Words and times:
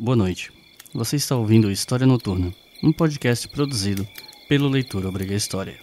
Boa 0.00 0.14
noite. 0.14 0.52
Você 0.94 1.16
está 1.16 1.34
ouvindo 1.34 1.72
História 1.72 2.06
Noturna, 2.06 2.54
um 2.84 2.92
podcast 2.92 3.48
produzido 3.48 4.06
pelo 4.48 4.68
Leitura 4.68 5.08
Obriga 5.08 5.34
História. 5.34 5.76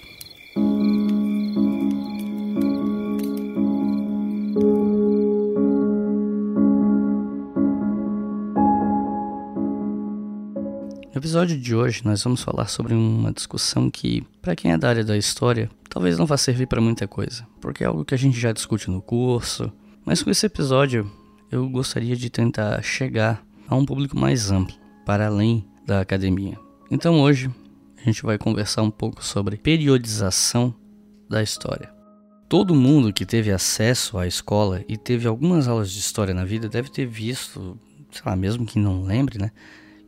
No 11.13 11.17
episódio 11.17 11.59
de 11.59 11.75
hoje, 11.75 12.01
nós 12.05 12.23
vamos 12.23 12.41
falar 12.41 12.67
sobre 12.67 12.93
uma 12.93 13.33
discussão 13.33 13.91
que, 13.91 14.23
para 14.41 14.55
quem 14.55 14.71
é 14.71 14.77
da 14.77 14.87
área 14.87 15.03
da 15.03 15.17
história, 15.17 15.69
talvez 15.89 16.17
não 16.17 16.25
vá 16.25 16.37
servir 16.37 16.67
para 16.67 16.79
muita 16.79 17.05
coisa, 17.05 17.45
porque 17.59 17.83
é 17.83 17.87
algo 17.87 18.05
que 18.05 18.15
a 18.15 18.17
gente 18.17 18.39
já 18.39 18.53
discute 18.53 18.89
no 18.89 19.01
curso. 19.01 19.69
Mas 20.05 20.23
com 20.23 20.31
esse 20.31 20.45
episódio, 20.45 21.11
eu 21.51 21.67
gostaria 21.67 22.15
de 22.15 22.29
tentar 22.29 22.81
chegar 22.81 23.43
a 23.67 23.75
um 23.75 23.85
público 23.85 24.17
mais 24.17 24.51
amplo, 24.51 24.75
para 25.05 25.27
além 25.27 25.67
da 25.85 26.01
academia. 26.01 26.57
Então 26.89 27.19
hoje 27.21 27.49
a 27.97 28.01
gente 28.03 28.23
vai 28.23 28.37
conversar 28.37 28.83
um 28.83 28.91
pouco 28.91 29.23
sobre 29.23 29.57
periodização 29.57 30.73
da 31.29 31.41
história. 31.41 31.93
Todo 32.47 32.75
mundo 32.75 33.11
que 33.11 33.25
teve 33.25 33.51
acesso 33.51 34.17
à 34.17 34.27
escola 34.27 34.83
e 34.87 34.95
teve 34.97 35.27
algumas 35.27 35.67
aulas 35.67 35.91
de 35.91 35.99
história 35.99 36.33
na 36.33 36.45
vida 36.45 36.69
deve 36.69 36.89
ter 36.89 37.07
visto, 37.07 37.79
sei 38.11 38.21
lá, 38.25 38.35
mesmo 38.35 38.65
que 38.65 38.77
não 38.77 39.03
lembre, 39.03 39.39
né, 39.39 39.51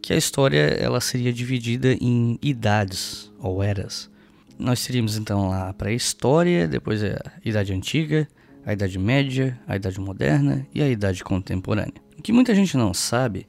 que 0.02 0.13
a 0.13 0.17
história 0.17 0.59
ela 0.80 1.02
seria 1.02 1.33
dividida 1.33 1.94
em 1.94 2.38
idades 2.41 3.31
ou 3.39 3.63
eras. 3.63 4.09
Nós 4.58 4.85
teríamos 4.85 5.17
então 5.17 5.49
lá 5.49 5.69
a 5.69 5.73
pré-história, 5.73 6.67
depois 6.67 7.03
a 7.03 7.19
Idade 7.44 7.73
Antiga, 7.73 8.27
a 8.66 8.73
Idade 8.73 8.97
Média, 8.97 9.59
a 9.67 9.75
Idade 9.75 9.99
Moderna 9.99 10.66
e 10.73 10.81
a 10.81 10.89
Idade 10.89 11.23
Contemporânea. 11.23 12.06
Que 12.27 12.34
muita 12.34 12.54
gente 12.54 12.76
não 12.76 12.94
sabe 12.94 13.48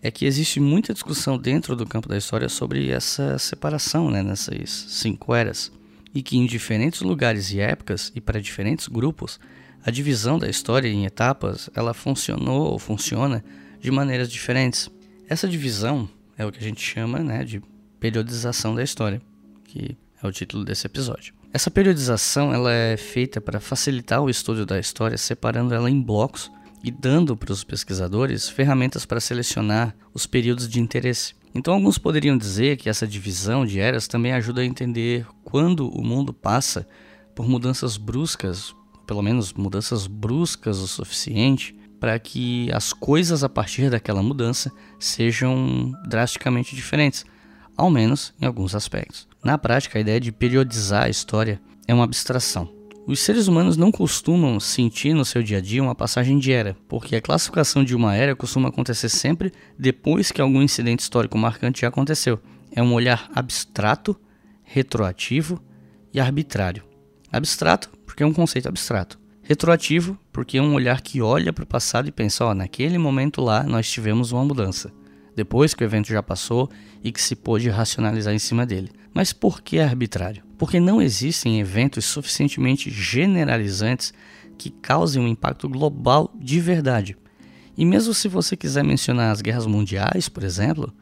é 0.00 0.08
que 0.08 0.24
existe 0.24 0.60
muita 0.60 0.94
discussão 0.94 1.36
dentro 1.36 1.74
do 1.74 1.84
campo 1.84 2.08
da 2.08 2.16
história 2.16 2.48
sobre 2.48 2.88
essa 2.88 3.36
separação 3.36 4.12
né, 4.12 4.22
nessas 4.22 4.70
cinco 4.90 5.34
eras, 5.34 5.72
e 6.14 6.22
que 6.22 6.36
em 6.36 6.46
diferentes 6.46 7.00
lugares 7.00 7.50
e 7.50 7.58
épocas 7.58 8.12
e 8.14 8.20
para 8.20 8.40
diferentes 8.40 8.86
grupos, 8.86 9.40
a 9.84 9.90
divisão 9.90 10.38
da 10.38 10.48
história 10.48 10.86
em 10.86 11.04
etapas 11.04 11.68
ela 11.74 11.92
funcionou 11.92 12.70
ou 12.70 12.78
funciona 12.78 13.44
de 13.80 13.90
maneiras 13.90 14.30
diferentes. 14.30 14.88
Essa 15.28 15.48
divisão 15.48 16.08
é 16.38 16.46
o 16.46 16.52
que 16.52 16.60
a 16.60 16.62
gente 16.62 16.80
chama 16.80 17.18
né, 17.18 17.42
de 17.42 17.60
periodização 17.98 18.72
da 18.72 18.84
história, 18.84 19.20
que 19.64 19.96
é 20.22 20.24
o 20.28 20.30
título 20.30 20.64
desse 20.64 20.86
episódio. 20.86 21.34
Essa 21.52 21.72
periodização 21.72 22.54
ela 22.54 22.72
é 22.72 22.96
feita 22.96 23.40
para 23.40 23.58
facilitar 23.58 24.22
o 24.22 24.30
estudo 24.30 24.64
da 24.64 24.78
história, 24.78 25.18
separando 25.18 25.74
ela 25.74 25.90
em 25.90 26.00
blocos 26.00 26.52
e 26.82 26.90
dando 26.90 27.36
para 27.36 27.52
os 27.52 27.64
pesquisadores 27.64 28.48
ferramentas 28.48 29.04
para 29.04 29.20
selecionar 29.20 29.94
os 30.12 30.26
períodos 30.26 30.68
de 30.68 30.80
interesse. 30.80 31.34
Então, 31.54 31.74
alguns 31.74 31.98
poderiam 31.98 32.36
dizer 32.36 32.76
que 32.76 32.88
essa 32.88 33.06
divisão 33.06 33.66
de 33.66 33.78
eras 33.78 34.08
também 34.08 34.32
ajuda 34.32 34.62
a 34.62 34.64
entender 34.64 35.26
quando 35.44 35.88
o 35.88 36.02
mundo 36.02 36.32
passa 36.32 36.86
por 37.34 37.48
mudanças 37.48 37.96
bruscas, 37.96 38.74
pelo 39.06 39.22
menos 39.22 39.52
mudanças 39.52 40.06
bruscas 40.06 40.78
o 40.78 40.88
suficiente 40.88 41.74
para 42.00 42.18
que 42.18 42.68
as 42.72 42.92
coisas 42.92 43.44
a 43.44 43.48
partir 43.48 43.90
daquela 43.90 44.22
mudança 44.22 44.72
sejam 44.98 45.92
drasticamente 46.08 46.74
diferentes, 46.74 47.24
ao 47.76 47.90
menos 47.90 48.34
em 48.40 48.46
alguns 48.46 48.74
aspectos. 48.74 49.28
Na 49.44 49.56
prática, 49.56 49.98
a 49.98 50.00
ideia 50.00 50.18
de 50.18 50.32
periodizar 50.32 51.04
a 51.04 51.08
história 51.08 51.60
é 51.86 51.94
uma 51.94 52.04
abstração. 52.04 52.81
Os 53.04 53.18
seres 53.18 53.48
humanos 53.48 53.76
não 53.76 53.90
costumam 53.90 54.60
sentir 54.60 55.12
no 55.12 55.24
seu 55.24 55.42
dia 55.42 55.58
a 55.58 55.60
dia 55.60 55.82
uma 55.82 55.94
passagem 55.94 56.38
de 56.38 56.52
era, 56.52 56.76
porque 56.88 57.16
a 57.16 57.20
classificação 57.20 57.82
de 57.82 57.96
uma 57.96 58.14
era 58.14 58.36
costuma 58.36 58.68
acontecer 58.68 59.08
sempre 59.08 59.52
depois 59.76 60.30
que 60.30 60.40
algum 60.40 60.62
incidente 60.62 61.00
histórico 61.00 61.36
marcante 61.36 61.80
já 61.80 61.88
aconteceu. 61.88 62.40
É 62.70 62.80
um 62.80 62.94
olhar 62.94 63.28
abstrato, 63.34 64.16
retroativo 64.62 65.60
e 66.14 66.20
arbitrário. 66.20 66.84
Abstrato, 67.32 67.90
porque 68.06 68.22
é 68.22 68.26
um 68.26 68.32
conceito 68.32 68.68
abstrato. 68.68 69.18
Retroativo, 69.42 70.16
porque 70.32 70.58
é 70.58 70.62
um 70.62 70.74
olhar 70.74 71.00
que 71.00 71.20
olha 71.20 71.52
para 71.52 71.64
o 71.64 71.66
passado 71.66 72.08
e 72.08 72.12
pensa: 72.12 72.44
ó, 72.44 72.54
naquele 72.54 72.98
momento 72.98 73.42
lá 73.42 73.64
nós 73.64 73.90
tivemos 73.90 74.30
uma 74.30 74.44
mudança, 74.44 74.92
depois 75.34 75.74
que 75.74 75.82
o 75.82 75.86
evento 75.86 76.06
já 76.06 76.22
passou 76.22 76.70
e 77.02 77.10
que 77.10 77.20
se 77.20 77.34
pôde 77.34 77.68
racionalizar 77.68 78.32
em 78.32 78.38
cima 78.38 78.64
dele. 78.64 78.90
Mas 79.14 79.32
por 79.32 79.60
que 79.60 79.78
arbitrário? 79.78 80.42
Porque 80.56 80.80
não 80.80 81.02
existem 81.02 81.60
eventos 81.60 82.04
suficientemente 82.04 82.90
generalizantes 82.90 84.12
que 84.56 84.70
causem 84.70 85.22
um 85.22 85.28
impacto 85.28 85.68
global 85.68 86.32
de 86.38 86.60
verdade. 86.60 87.16
E 87.76 87.84
mesmo 87.84 88.14
se 88.14 88.28
você 88.28 88.56
quiser 88.56 88.84
mencionar 88.84 89.32
as 89.32 89.40
guerras 89.40 89.66
mundiais, 89.66 90.28
por 90.28 90.44
exemplo, 90.44 90.92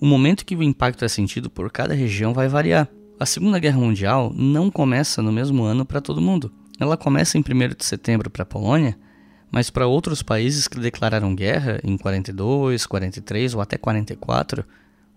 o 0.00 0.06
momento 0.06 0.44
que 0.44 0.56
o 0.56 0.62
impacto 0.62 1.04
é 1.04 1.08
sentido 1.08 1.48
por 1.48 1.70
cada 1.70 1.94
região 1.94 2.34
vai 2.34 2.48
variar. 2.48 2.88
A 3.18 3.26
Segunda 3.26 3.58
Guerra 3.58 3.78
Mundial 3.78 4.32
não 4.34 4.70
começa 4.70 5.22
no 5.22 5.30
mesmo 5.30 5.62
ano 5.62 5.84
para 5.84 6.00
todo 6.00 6.20
mundo. 6.20 6.52
Ela 6.80 6.96
começa 6.96 7.38
em 7.38 7.40
1 7.40 7.74
de 7.78 7.84
setembro 7.84 8.28
para 8.28 8.42
a 8.42 8.46
Polônia, 8.46 8.98
mas 9.50 9.70
para 9.70 9.86
outros 9.86 10.22
países 10.22 10.66
que 10.66 10.80
declararam 10.80 11.34
guerra 11.34 11.78
em 11.84 11.96
42, 11.96 12.86
43 12.86 13.54
ou 13.54 13.60
até 13.60 13.78
44, 13.78 14.64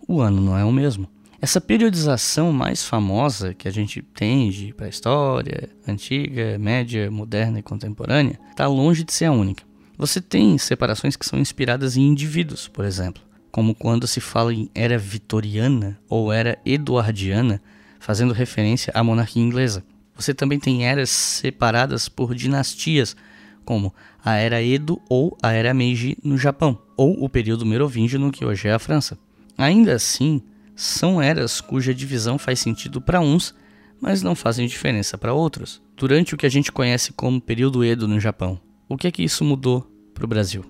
o 0.07 0.21
ano 0.21 0.39
não 0.39 0.57
é 0.57 0.63
o 0.63 0.71
mesmo. 0.71 1.09
Essa 1.39 1.61
periodização 1.61 2.51
mais 2.51 2.83
famosa 2.83 3.53
que 3.53 3.67
a 3.67 3.71
gente 3.71 4.01
tem 4.01 4.49
de 4.49 4.73
pré-história, 4.73 5.69
antiga, 5.87 6.57
média, 6.57 7.11
moderna 7.11 7.59
e 7.59 7.63
contemporânea, 7.63 8.39
está 8.49 8.65
longe 8.65 9.03
de 9.03 9.13
ser 9.13 9.25
a 9.25 9.31
única. 9.31 9.63
Você 9.99 10.19
tem 10.19 10.57
separações 10.57 11.15
que 11.15 11.25
são 11.25 11.37
inspiradas 11.37 11.95
em 11.95 12.01
indivíduos, 12.01 12.67
por 12.67 12.83
exemplo, 12.85 13.21
como 13.51 13.75
quando 13.75 14.07
se 14.07 14.19
fala 14.19 14.51
em 14.51 14.67
era 14.73 14.97
vitoriana 14.97 15.99
ou 16.09 16.33
era 16.33 16.57
eduardiana, 16.65 17.61
fazendo 17.99 18.33
referência 18.33 18.91
à 18.95 19.03
monarquia 19.03 19.41
inglesa. 19.41 19.83
Você 20.15 20.33
também 20.33 20.59
tem 20.59 20.87
eras 20.87 21.11
separadas 21.11 22.09
por 22.09 22.33
dinastias, 22.33 23.15
como 23.63 23.93
a 24.25 24.35
era 24.35 24.63
Edo 24.63 24.99
ou 25.07 25.37
a 25.41 25.51
era 25.51 25.71
Meiji 25.71 26.17
no 26.23 26.35
Japão, 26.35 26.79
ou 26.95 27.23
o 27.23 27.29
período 27.29 27.63
merovingio 27.63 28.19
no 28.19 28.31
que 28.31 28.43
hoje 28.43 28.67
é 28.67 28.73
a 28.73 28.79
França. 28.79 29.19
Ainda 29.55 29.93
assim, 29.93 30.41
são 30.77 31.19
eras 31.19 31.59
cuja 31.59 31.91
divisão 31.91 32.37
faz 32.37 32.59
sentido 32.59 33.01
para 33.01 33.19
uns, 33.19 33.55
mas 33.99 34.21
não 34.21 34.35
fazem 34.35 34.67
diferença 34.67 35.17
para 35.17 35.33
outros. 35.33 35.81
Durante 35.95 36.35
o 36.35 36.37
que 36.37 36.45
a 36.45 36.49
gente 36.49 36.71
conhece 36.71 37.11
como 37.11 37.41
período 37.41 37.83
Edo 37.83 38.07
no 38.07 38.19
Japão, 38.19 38.61
o 38.87 38.95
que 38.95 39.07
é 39.07 39.11
que 39.11 39.23
isso 39.23 39.43
mudou 39.43 39.91
para 40.13 40.23
o 40.23 40.27
Brasil? 40.27 40.63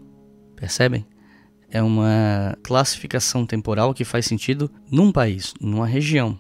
Percebem? 0.56 1.06
É 1.70 1.84
uma 1.84 2.58
classificação 2.64 3.46
temporal 3.46 3.94
que 3.94 4.06
faz 4.06 4.26
sentido 4.26 4.72
num 4.90 5.12
país, 5.12 5.54
numa 5.60 5.86
região. 5.86 6.40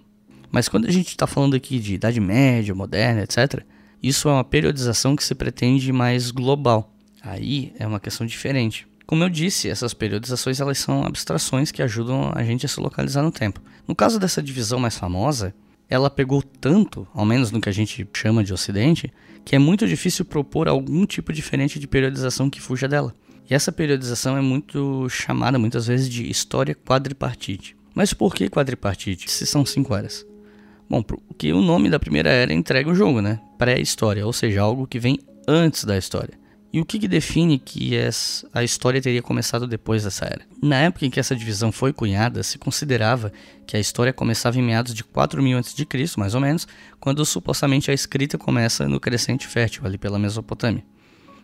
Mas 0.50 0.69
quando 0.69 0.85
a 0.85 0.91
gente 0.91 1.09
está 1.09 1.27
falando 1.27 1.57
aqui 1.57 1.77
de 1.77 1.95
Idade 1.95 2.22
Média, 2.22 2.73
Moderna, 2.73 3.23
etc., 3.23 3.66
isso 4.01 4.29
é 4.29 4.31
uma 4.31 4.45
periodização 4.45 5.13
que 5.13 5.25
se 5.25 5.35
pretende 5.35 5.91
mais 5.91 6.31
global. 6.31 6.95
Aí 7.22 7.73
é 7.77 7.85
uma 7.85 8.00
questão 8.00 8.25
diferente. 8.25 8.88
Como 9.07 9.23
eu 9.23 9.29
disse, 9.29 9.69
essas 9.69 9.94
periodizações 9.94 10.59
elas 10.59 10.79
são 10.79 11.06
abstrações 11.06 11.72
que 11.72 11.81
ajudam 11.81 12.34
a 12.35 12.44
gente 12.44 12.66
a 12.66 12.69
se 12.69 12.78
localizar 12.78 13.23
no 13.23 13.31
tempo. 13.31 13.62
No 13.88 13.95
caso 13.95 14.19
dessa 14.19 14.44
divisão 14.44 14.79
mais 14.79 14.97
famosa, 14.97 15.56
ela 15.90 16.09
pegou 16.09 16.44
tanto, 16.44 17.07
ao 17.13 17.25
menos 17.25 17.50
no 17.50 17.62
que 17.62 17.69
a 17.69 17.72
gente 17.72 18.06
chama 18.13 18.44
de 18.44 18.53
Ocidente, 18.53 19.09
que 19.45 19.56
é 19.56 19.59
muito 19.59 19.88
difícil 19.88 20.25
propor 20.25 20.68
algum 20.68 21.06
tipo 21.06 21.31
diferente 21.31 21.79
de 21.79 21.88
periodização 21.88 22.50
que 22.50 22.59
fuja 22.59 22.85
dela. 22.85 23.16
E 23.50 23.53
essa 23.53 23.72
periodização 23.72 24.35
é 24.35 24.41
muito 24.41 25.07
chamada 25.07 25.57
muitas 25.57 25.88
vezes 25.88 26.09
de 26.09 26.29
história 26.29 26.75
quadripartite. 26.75 27.78
Mas 27.95 28.13
por 28.13 28.35
que 28.35 28.50
quadripartite, 28.50 29.31
se 29.31 29.47
são 29.47 29.66
cinco 29.66 29.95
eras? 29.95 30.25
Bom, 30.89 31.01
porque 31.01 31.53
o 31.53 31.62
nome 31.62 31.89
da 31.89 31.97
primeira 31.97 32.29
era 32.29 32.53
entrega 32.53 32.89
o 32.89 32.95
jogo, 32.95 33.22
né? 33.22 33.39
Pré-história, 33.57 34.25
ou 34.25 34.34
seja, 34.34 34.62
algo 34.62 34.85
que 34.85 35.00
vem 35.00 35.18
antes 35.47 35.85
da 35.85 35.97
história. 35.97 36.38
E 36.72 36.81
o 36.81 36.85
que, 36.85 37.00
que 37.00 37.07
define 37.07 37.57
que 37.57 37.94
a 38.53 38.63
história 38.63 39.01
teria 39.01 39.21
começado 39.21 39.65
depois 39.65 40.03
dessa 40.03 40.25
era? 40.25 40.41
Na 40.62 40.81
época 40.81 41.06
em 41.06 41.09
que 41.09 41.19
essa 41.19 41.36
divisão 41.36 41.71
foi 41.71 41.94
cunhada, 41.94 42.44
se 42.44 42.57
considerava 42.57 43.31
que 43.65 43.77
a 43.77 43.80
história 43.80 44.12
começava 44.12 44.59
em 44.59 44.62
meados 44.62 44.94
de 44.94 45.03
4000 45.03 45.57
a.C., 45.57 45.86
mais 46.18 46.36
ou 46.36 46.41
menos, 46.41 46.68
quando 47.00 47.25
supostamente 47.25 47.89
a 47.89 47.94
escrita 47.94 48.38
começa 48.38 48.88
no 48.88 49.00
crescente 49.00 49.47
fértil, 49.47 49.86
ali 49.86 49.97
pela 49.97 50.19
Mesopotâmia. 50.19 50.83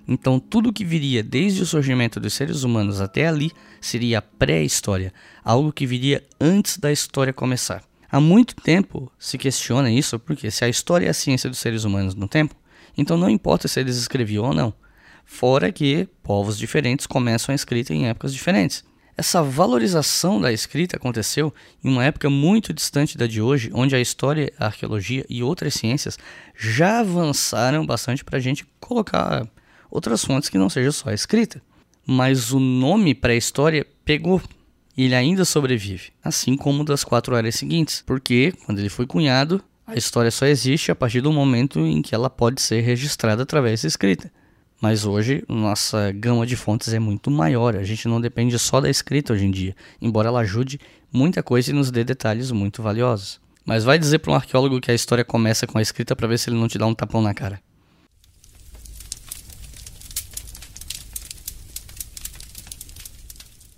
Então, 0.06 0.40
tudo 0.40 0.74
que 0.74 0.84
viria 0.84 1.24
desde 1.24 1.64
o 1.64 1.66
surgimento 1.66 2.20
dos 2.20 2.34
seres 2.34 2.64
humanos 2.64 3.00
até 3.00 3.26
ali 3.26 3.52
seria 3.80 4.20
a 4.20 4.22
pré-história, 4.22 5.14
algo 5.44 5.72
que 5.72 5.86
viria 5.86 6.22
antes 6.40 6.78
da 6.78 6.92
história 6.92 7.32
começar. 7.32 7.82
Há 8.12 8.20
muito 8.20 8.56
tempo 8.56 9.12
se 9.18 9.38
questiona 9.38 9.90
isso, 9.90 10.20
porque 10.20 10.52
se 10.52 10.66
a 10.66 10.70
história 10.70 11.08
é 11.08 11.10
a 11.10 11.14
ciência 11.14 11.50
dos 11.50 11.60
seres 11.60 11.86
humanos 11.86 12.14
no 12.14 12.28
tempo, 12.28 12.54
então 12.98 13.18
não 13.18 13.30
importa 13.30 13.68
se 13.68 13.80
eles 13.80 13.96
escreviam 13.96 14.46
ou 14.46 14.54
não. 14.54 14.74
Fora 15.26 15.72
que 15.72 16.08
povos 16.22 16.58
diferentes 16.58 17.08
começam 17.08 17.52
a 17.52 17.56
escrita 17.56 17.94
em 17.94 18.08
épocas 18.08 18.34
diferentes. 18.34 18.84
Essa 19.16 19.44
valorização 19.44 20.42
da 20.42 20.52
escrita 20.52 20.98
aconteceu 20.98 21.54
em 21.84 21.90
uma 21.90 22.04
época 22.04 22.30
muito 22.30 22.74
distante 22.74 23.18
da 23.18 23.28
de 23.28 23.42
hoje, 23.42 23.70
onde 23.74 23.96
a 23.96 24.02
história, 24.02 24.52
a 24.58 24.66
arqueologia 24.66 25.24
e 25.30 25.44
outras 25.44 25.76
ciências 25.76 26.18
já 26.58 27.00
avançaram 27.00 27.86
bastante 27.86 28.24
para 28.24 28.38
a 28.38 28.42
gente 28.42 28.66
colocar 28.80 29.48
outras 29.90 30.26
fontes 30.26 30.50
que 30.50 30.58
não 30.58 30.70
sejam 30.70 30.92
só 30.92 31.10
a 31.10 31.14
escrita. 31.14 31.62
Mas 32.06 32.52
o 32.52 32.60
nome 32.60 33.14
pré-história 33.14 33.86
pegou, 34.04 34.42
e 34.98 35.06
ele 35.06 35.16
ainda 35.16 35.46
sobrevive, 35.46 36.12
assim 36.24 36.58
como 36.58 36.84
das 36.84 37.04
quatro 37.04 37.36
eras 37.36 37.56
seguintes, 37.56 38.04
porque 38.06 38.54
quando 38.66 38.80
ele 38.80 38.90
foi 38.90 39.06
cunhado, 39.06 39.64
a 39.86 39.96
história 39.96 40.32
só 40.32 40.46
existe 40.46 40.92
a 40.92 40.96
partir 40.96 41.22
do 41.22 41.32
momento 41.32 41.80
em 41.80 42.02
que 42.02 42.16
ela 42.16 42.30
pode 42.30 42.62
ser 42.62 42.82
registrada 42.82 43.44
através 43.44 43.84
da 43.84 43.88
escrita. 43.88 44.32
Mas 44.84 45.06
hoje, 45.06 45.46
nossa 45.48 46.12
gama 46.12 46.46
de 46.46 46.58
fontes 46.58 46.92
é 46.94 47.00
muito 47.00 47.32
maior, 47.32 47.78
a 47.78 47.86
gente 47.86 48.06
não 48.06 48.20
depende 48.20 48.60
só 48.60 48.82
da 48.82 48.90
escrita 48.90 49.32
hoje 49.32 49.46
em 49.46 49.50
dia, 49.50 49.74
embora 50.02 50.28
ela 50.28 50.42
ajude 50.42 50.78
muita 51.10 51.42
coisa 51.42 51.72
e 51.72 51.74
nos 51.74 51.90
dê 51.90 52.04
detalhes 52.04 52.52
muito 52.52 52.84
valiosos. 52.84 53.40
Mas 53.66 53.86
vai 53.86 53.98
dizer 53.98 54.20
para 54.20 54.34
um 54.34 54.36
arqueólogo 54.36 54.82
que 54.82 54.92
a 54.92 54.94
história 54.94 55.24
começa 55.24 55.66
com 55.66 55.78
a 55.78 55.82
escrita 55.82 56.18
para 56.18 56.28
ver 56.28 56.38
se 56.38 56.50
ele 56.50 56.58
não 56.58 56.68
te 56.68 56.78
dá 56.78 56.86
um 56.86 56.94
tapão 56.94 57.22
na 57.22 57.34
cara. 57.34 57.62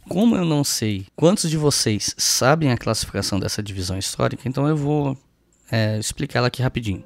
Como 0.10 0.36
eu 0.36 0.44
não 0.44 0.64
sei 0.64 1.06
quantos 1.16 1.52
de 1.52 1.58
vocês 1.58 2.16
sabem 2.18 2.72
a 2.72 2.78
classificação 2.78 3.40
dessa 3.40 3.62
divisão 3.62 4.00
histórica, 4.00 4.50
então 4.50 4.68
eu 4.68 4.76
vou 4.76 5.16
é, 5.72 6.00
explicar 6.00 6.40
ela 6.40 6.48
aqui 6.48 6.64
rapidinho. 6.64 7.04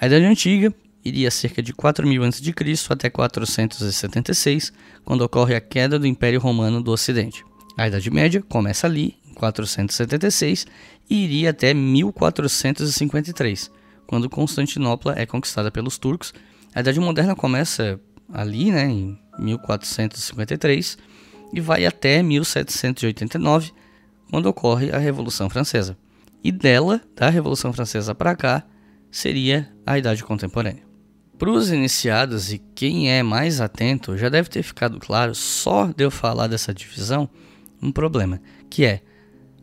A 0.00 0.06
Idade 0.06 0.24
Antiga 0.24 0.74
iria 1.04 1.30
cerca 1.30 1.62
de 1.62 1.72
4000 1.72 2.24
a.C. 2.24 2.86
até 2.88 3.10
476, 3.10 4.72
quando 5.04 5.20
ocorre 5.20 5.54
a 5.54 5.60
queda 5.60 5.98
do 5.98 6.06
Império 6.06 6.40
Romano 6.40 6.82
do 6.82 6.90
Ocidente. 6.90 7.44
A 7.76 7.86
Idade 7.88 8.10
Média 8.10 8.42
começa 8.48 8.86
ali, 8.86 9.16
em 9.28 9.34
476, 9.34 10.66
e 11.10 11.24
iria 11.24 11.50
até 11.50 11.74
1453, 11.74 13.70
quando 14.06 14.30
Constantinopla 14.30 15.14
é 15.18 15.26
conquistada 15.26 15.70
pelos 15.70 15.98
turcos. 15.98 16.32
A 16.74 16.80
Idade 16.80 16.98
Moderna 17.00 17.34
começa 17.34 18.00
ali, 18.32 18.70
né, 18.70 18.86
em 18.86 19.18
1453, 19.38 20.96
e 21.52 21.60
vai 21.60 21.84
até 21.84 22.22
1789, 22.22 23.72
quando 24.30 24.46
ocorre 24.46 24.90
a 24.90 24.98
Revolução 24.98 25.50
Francesa. 25.50 25.96
E 26.42 26.50
dela, 26.50 27.00
da 27.14 27.28
Revolução 27.28 27.72
Francesa 27.72 28.14
para 28.14 28.34
cá, 28.34 28.64
seria 29.10 29.72
a 29.86 29.98
Idade 29.98 30.24
Contemporânea. 30.24 30.93
Para 31.38 31.50
os 31.50 31.70
iniciados 31.70 32.52
e 32.52 32.58
quem 32.58 33.10
é 33.10 33.22
mais 33.22 33.60
atento, 33.60 34.16
já 34.16 34.28
deve 34.28 34.48
ter 34.48 34.62
ficado 34.62 35.00
claro, 35.00 35.34
só 35.34 35.86
de 35.86 36.04
eu 36.04 36.10
falar 36.10 36.46
dessa 36.46 36.72
divisão, 36.72 37.28
um 37.82 37.90
problema, 37.90 38.40
que 38.70 38.84
é 38.84 39.02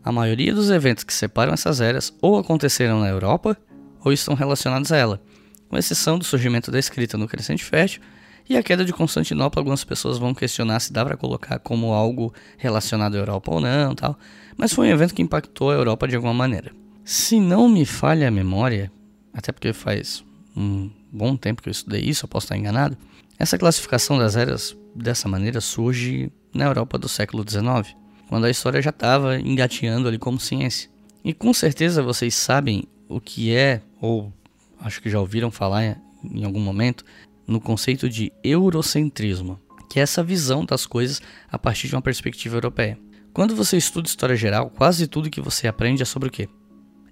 a 0.04 0.12
maioria 0.12 0.54
dos 0.54 0.70
eventos 0.70 1.04
que 1.04 1.14
separam 1.14 1.54
essas 1.54 1.80
eras 1.80 2.14
ou 2.22 2.38
aconteceram 2.38 3.00
na 3.00 3.08
Europa 3.08 3.58
ou 4.04 4.12
estão 4.12 4.34
relacionados 4.34 4.92
a 4.92 4.98
ela, 4.98 5.22
com 5.70 5.78
exceção 5.78 6.20
do 6.20 6.26
surgimento 6.26 6.72
da 6.72 6.78
escrita 6.78 7.18
no 7.18 7.28
Crescente 7.28 7.64
Fértil 7.64 8.02
e 8.50 8.58
a 8.58 8.64
queda 8.64 8.84
de 8.84 8.92
Constantinopla. 8.92 9.62
Algumas 9.62 9.84
pessoas 9.86 10.18
vão 10.18 10.34
questionar 10.34 10.82
se 10.82 10.92
dá 10.92 11.06
para 11.06 11.16
colocar 11.16 11.58
como 11.60 11.94
algo 11.94 12.34
relacionado 12.58 13.16
à 13.16 13.18
Europa 13.18 13.54
ou 13.54 13.62
não, 13.62 13.96
tal, 13.96 14.20
mas 14.58 14.74
foi 14.74 14.88
um 14.88 14.92
evento 14.92 15.14
que 15.14 15.22
impactou 15.22 15.72
a 15.72 15.76
Europa 15.76 16.08
de 16.08 16.16
alguma 16.16 16.34
maneira. 16.34 16.74
Se 17.06 17.40
não 17.40 17.70
me 17.70 17.86
falha 17.86 18.28
a 18.28 18.32
memória, 18.32 18.92
até 19.34 19.52
porque 19.52 19.72
faz 19.72 20.24
um 20.56 20.90
bom 21.12 21.36
tempo 21.36 21.62
que 21.62 21.70
eu 21.70 21.72
estudei 21.72 22.02
isso, 22.02 22.26
eu 22.26 22.30
posso 22.30 22.46
estar 22.46 22.58
enganado. 22.58 22.98
Essa 23.38 23.58
classificação 23.58 24.18
das 24.18 24.36
eras 24.36 24.78
dessa 24.96 25.28
maneira 25.28 25.60
surge 25.60 26.32
na 26.54 26.66
Europa 26.66 26.98
do 26.98 27.10
século 27.10 27.44
XIX, 27.48 27.96
quando 28.30 28.46
a 28.46 28.50
história 28.50 28.82
já 28.82 28.92
estava 28.92 29.40
engateando 29.40 30.08
ali 30.08 30.18
como 30.18 30.40
ciência. 30.40 30.90
E 31.24 31.34
com 31.34 31.54
certeza 31.54 32.02
vocês 32.02 32.34
sabem 32.36 32.84
o 33.08 33.20
que 33.20 33.54
é, 33.54 33.82
ou 34.00 34.32
acho 34.80 35.02
que 35.02 35.10
já 35.10 35.20
ouviram 35.20 35.52
falar 35.52 35.98
em 36.24 36.44
algum 36.44 36.60
momento, 36.60 37.04
no 37.48 37.60
conceito 37.60 38.10
de 38.10 38.32
eurocentrismo, 38.44 39.60
que 39.90 40.00
é 40.00 40.04
essa 40.04 40.24
visão 40.24 40.64
das 40.64 40.86
coisas 40.86 41.22
a 41.52 41.60
partir 41.60 41.88
de 41.88 41.96
uma 41.96 42.02
perspectiva 42.02 42.56
europeia. 42.56 42.98
Quando 43.34 43.56
você 43.56 43.78
estuda 43.78 44.08
história 44.08 44.36
geral, 44.36 44.70
quase 44.70 45.08
tudo 45.08 45.30
que 45.30 45.42
você 45.42 45.68
aprende 45.68 46.02
é 46.02 46.06
sobre 46.06 46.30
o 46.30 46.32
quê? 46.32 46.48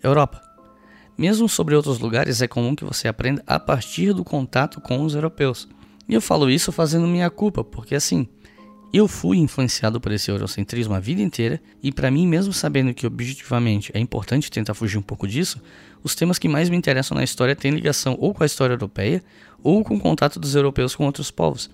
Europa. 0.01 0.48
Mesmo 1.19 1.49
sobre 1.49 1.75
outros 1.75 1.99
lugares, 1.99 2.41
é 2.41 2.47
comum 2.47 2.73
que 2.73 2.85
você 2.85 3.05
aprenda 3.05 3.43
a 3.45 3.59
partir 3.59 4.13
do 4.13 4.23
contato 4.23 4.79
com 4.79 5.03
os 5.03 5.15
europeus. 5.15 5.67
E 6.07 6.13
eu 6.13 6.21
falo 6.21 6.49
isso 6.49 6.71
fazendo 6.71 7.05
minha 7.05 7.29
culpa, 7.29 7.61
porque 7.61 7.93
assim, 7.93 8.25
eu 8.93 9.05
fui 9.05 9.37
influenciado 9.37 9.99
por 9.99 10.13
esse 10.13 10.31
eurocentrismo 10.31 10.93
a 10.93 10.99
vida 11.01 11.21
inteira, 11.21 11.61
e 11.83 11.91
para 11.91 12.09
mim, 12.09 12.25
mesmo 12.25 12.53
sabendo 12.53 12.93
que 12.93 13.05
objetivamente 13.05 13.91
é 13.93 13.99
importante 13.99 14.49
tentar 14.49 14.73
fugir 14.73 14.97
um 14.97 15.01
pouco 15.01 15.27
disso, 15.27 15.61
os 16.01 16.15
temas 16.15 16.39
que 16.39 16.47
mais 16.47 16.69
me 16.69 16.77
interessam 16.77 17.17
na 17.17 17.23
história 17.25 17.53
têm 17.53 17.71
ligação 17.71 18.15
ou 18.17 18.33
com 18.33 18.43
a 18.43 18.45
história 18.45 18.75
europeia 18.75 19.21
ou 19.61 19.83
com 19.83 19.97
o 19.97 19.99
contato 19.99 20.39
dos 20.39 20.55
europeus 20.55 20.95
com 20.95 21.05
outros 21.05 21.29
povos. 21.29 21.69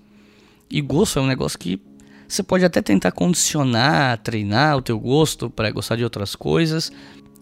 E 0.68 0.80
gosto 0.80 1.20
é 1.20 1.22
um 1.22 1.26
negócio 1.28 1.56
que 1.56 1.80
você 2.26 2.42
pode 2.42 2.64
até 2.64 2.82
tentar 2.82 3.12
condicionar, 3.12 4.18
treinar 4.18 4.76
o 4.76 4.82
teu 4.82 4.98
gosto 4.98 5.48
para 5.48 5.70
gostar 5.70 5.94
de 5.94 6.02
outras 6.02 6.34
coisas. 6.34 6.90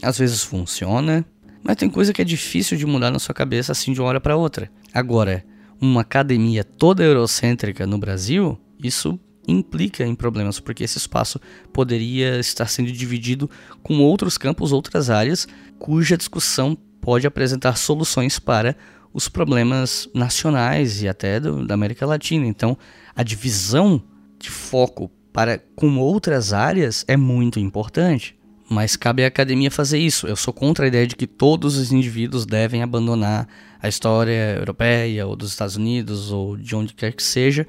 Às 0.02 0.18
vezes 0.18 0.42
funciona, 0.44 1.24
mas 1.64 1.76
tem 1.76 1.88
coisa 1.88 2.12
que 2.12 2.20
é 2.20 2.24
difícil 2.24 2.76
de 2.76 2.84
mudar 2.84 3.10
na 3.10 3.18
sua 3.18 3.34
cabeça 3.34 3.72
assim 3.72 3.92
de 3.92 4.00
uma 4.00 4.08
hora 4.08 4.20
para 4.20 4.36
outra. 4.36 4.70
Agora, 4.92 5.44
uma 5.80 6.02
academia 6.02 6.62
toda 6.62 7.02
eurocêntrica 7.02 7.86
no 7.86 7.98
Brasil, 7.98 8.58
isso 8.78 9.18
implica 9.48 10.04
em 10.04 10.14
problemas, 10.14 10.60
porque 10.60 10.84
esse 10.84 10.98
espaço 10.98 11.40
poderia 11.72 12.38
estar 12.38 12.66
sendo 12.66 12.92
dividido 12.92 13.50
com 13.82 13.98
outros 13.98 14.38
campos, 14.38 14.72
outras 14.72 15.10
áreas, 15.10 15.48
cuja 15.78 16.16
discussão 16.16 16.76
pode 17.00 17.26
apresentar 17.26 17.76
soluções 17.76 18.38
para 18.38 18.76
os 19.12 19.28
problemas 19.28 20.08
nacionais 20.14 21.02
e 21.02 21.08
até 21.08 21.38
do, 21.38 21.66
da 21.66 21.74
América 21.74 22.04
Latina. 22.04 22.46
Então, 22.46 22.76
a 23.14 23.22
divisão 23.22 24.02
de 24.38 24.50
foco 24.50 25.10
para 25.32 25.58
com 25.74 25.98
outras 25.98 26.52
áreas 26.52 27.04
é 27.06 27.16
muito 27.16 27.58
importante. 27.58 28.36
Mas 28.68 28.96
cabe 28.96 29.24
à 29.24 29.28
academia 29.28 29.70
fazer 29.70 29.98
isso. 29.98 30.26
Eu 30.26 30.36
sou 30.36 30.52
contra 30.52 30.84
a 30.84 30.88
ideia 30.88 31.06
de 31.06 31.16
que 31.16 31.26
todos 31.26 31.76
os 31.76 31.92
indivíduos 31.92 32.46
devem 32.46 32.82
abandonar 32.82 33.46
a 33.80 33.88
história 33.88 34.56
europeia 34.56 35.26
ou 35.26 35.36
dos 35.36 35.50
Estados 35.50 35.76
Unidos 35.76 36.32
ou 36.32 36.56
de 36.56 36.74
onde 36.74 36.94
quer 36.94 37.12
que 37.12 37.22
seja, 37.22 37.66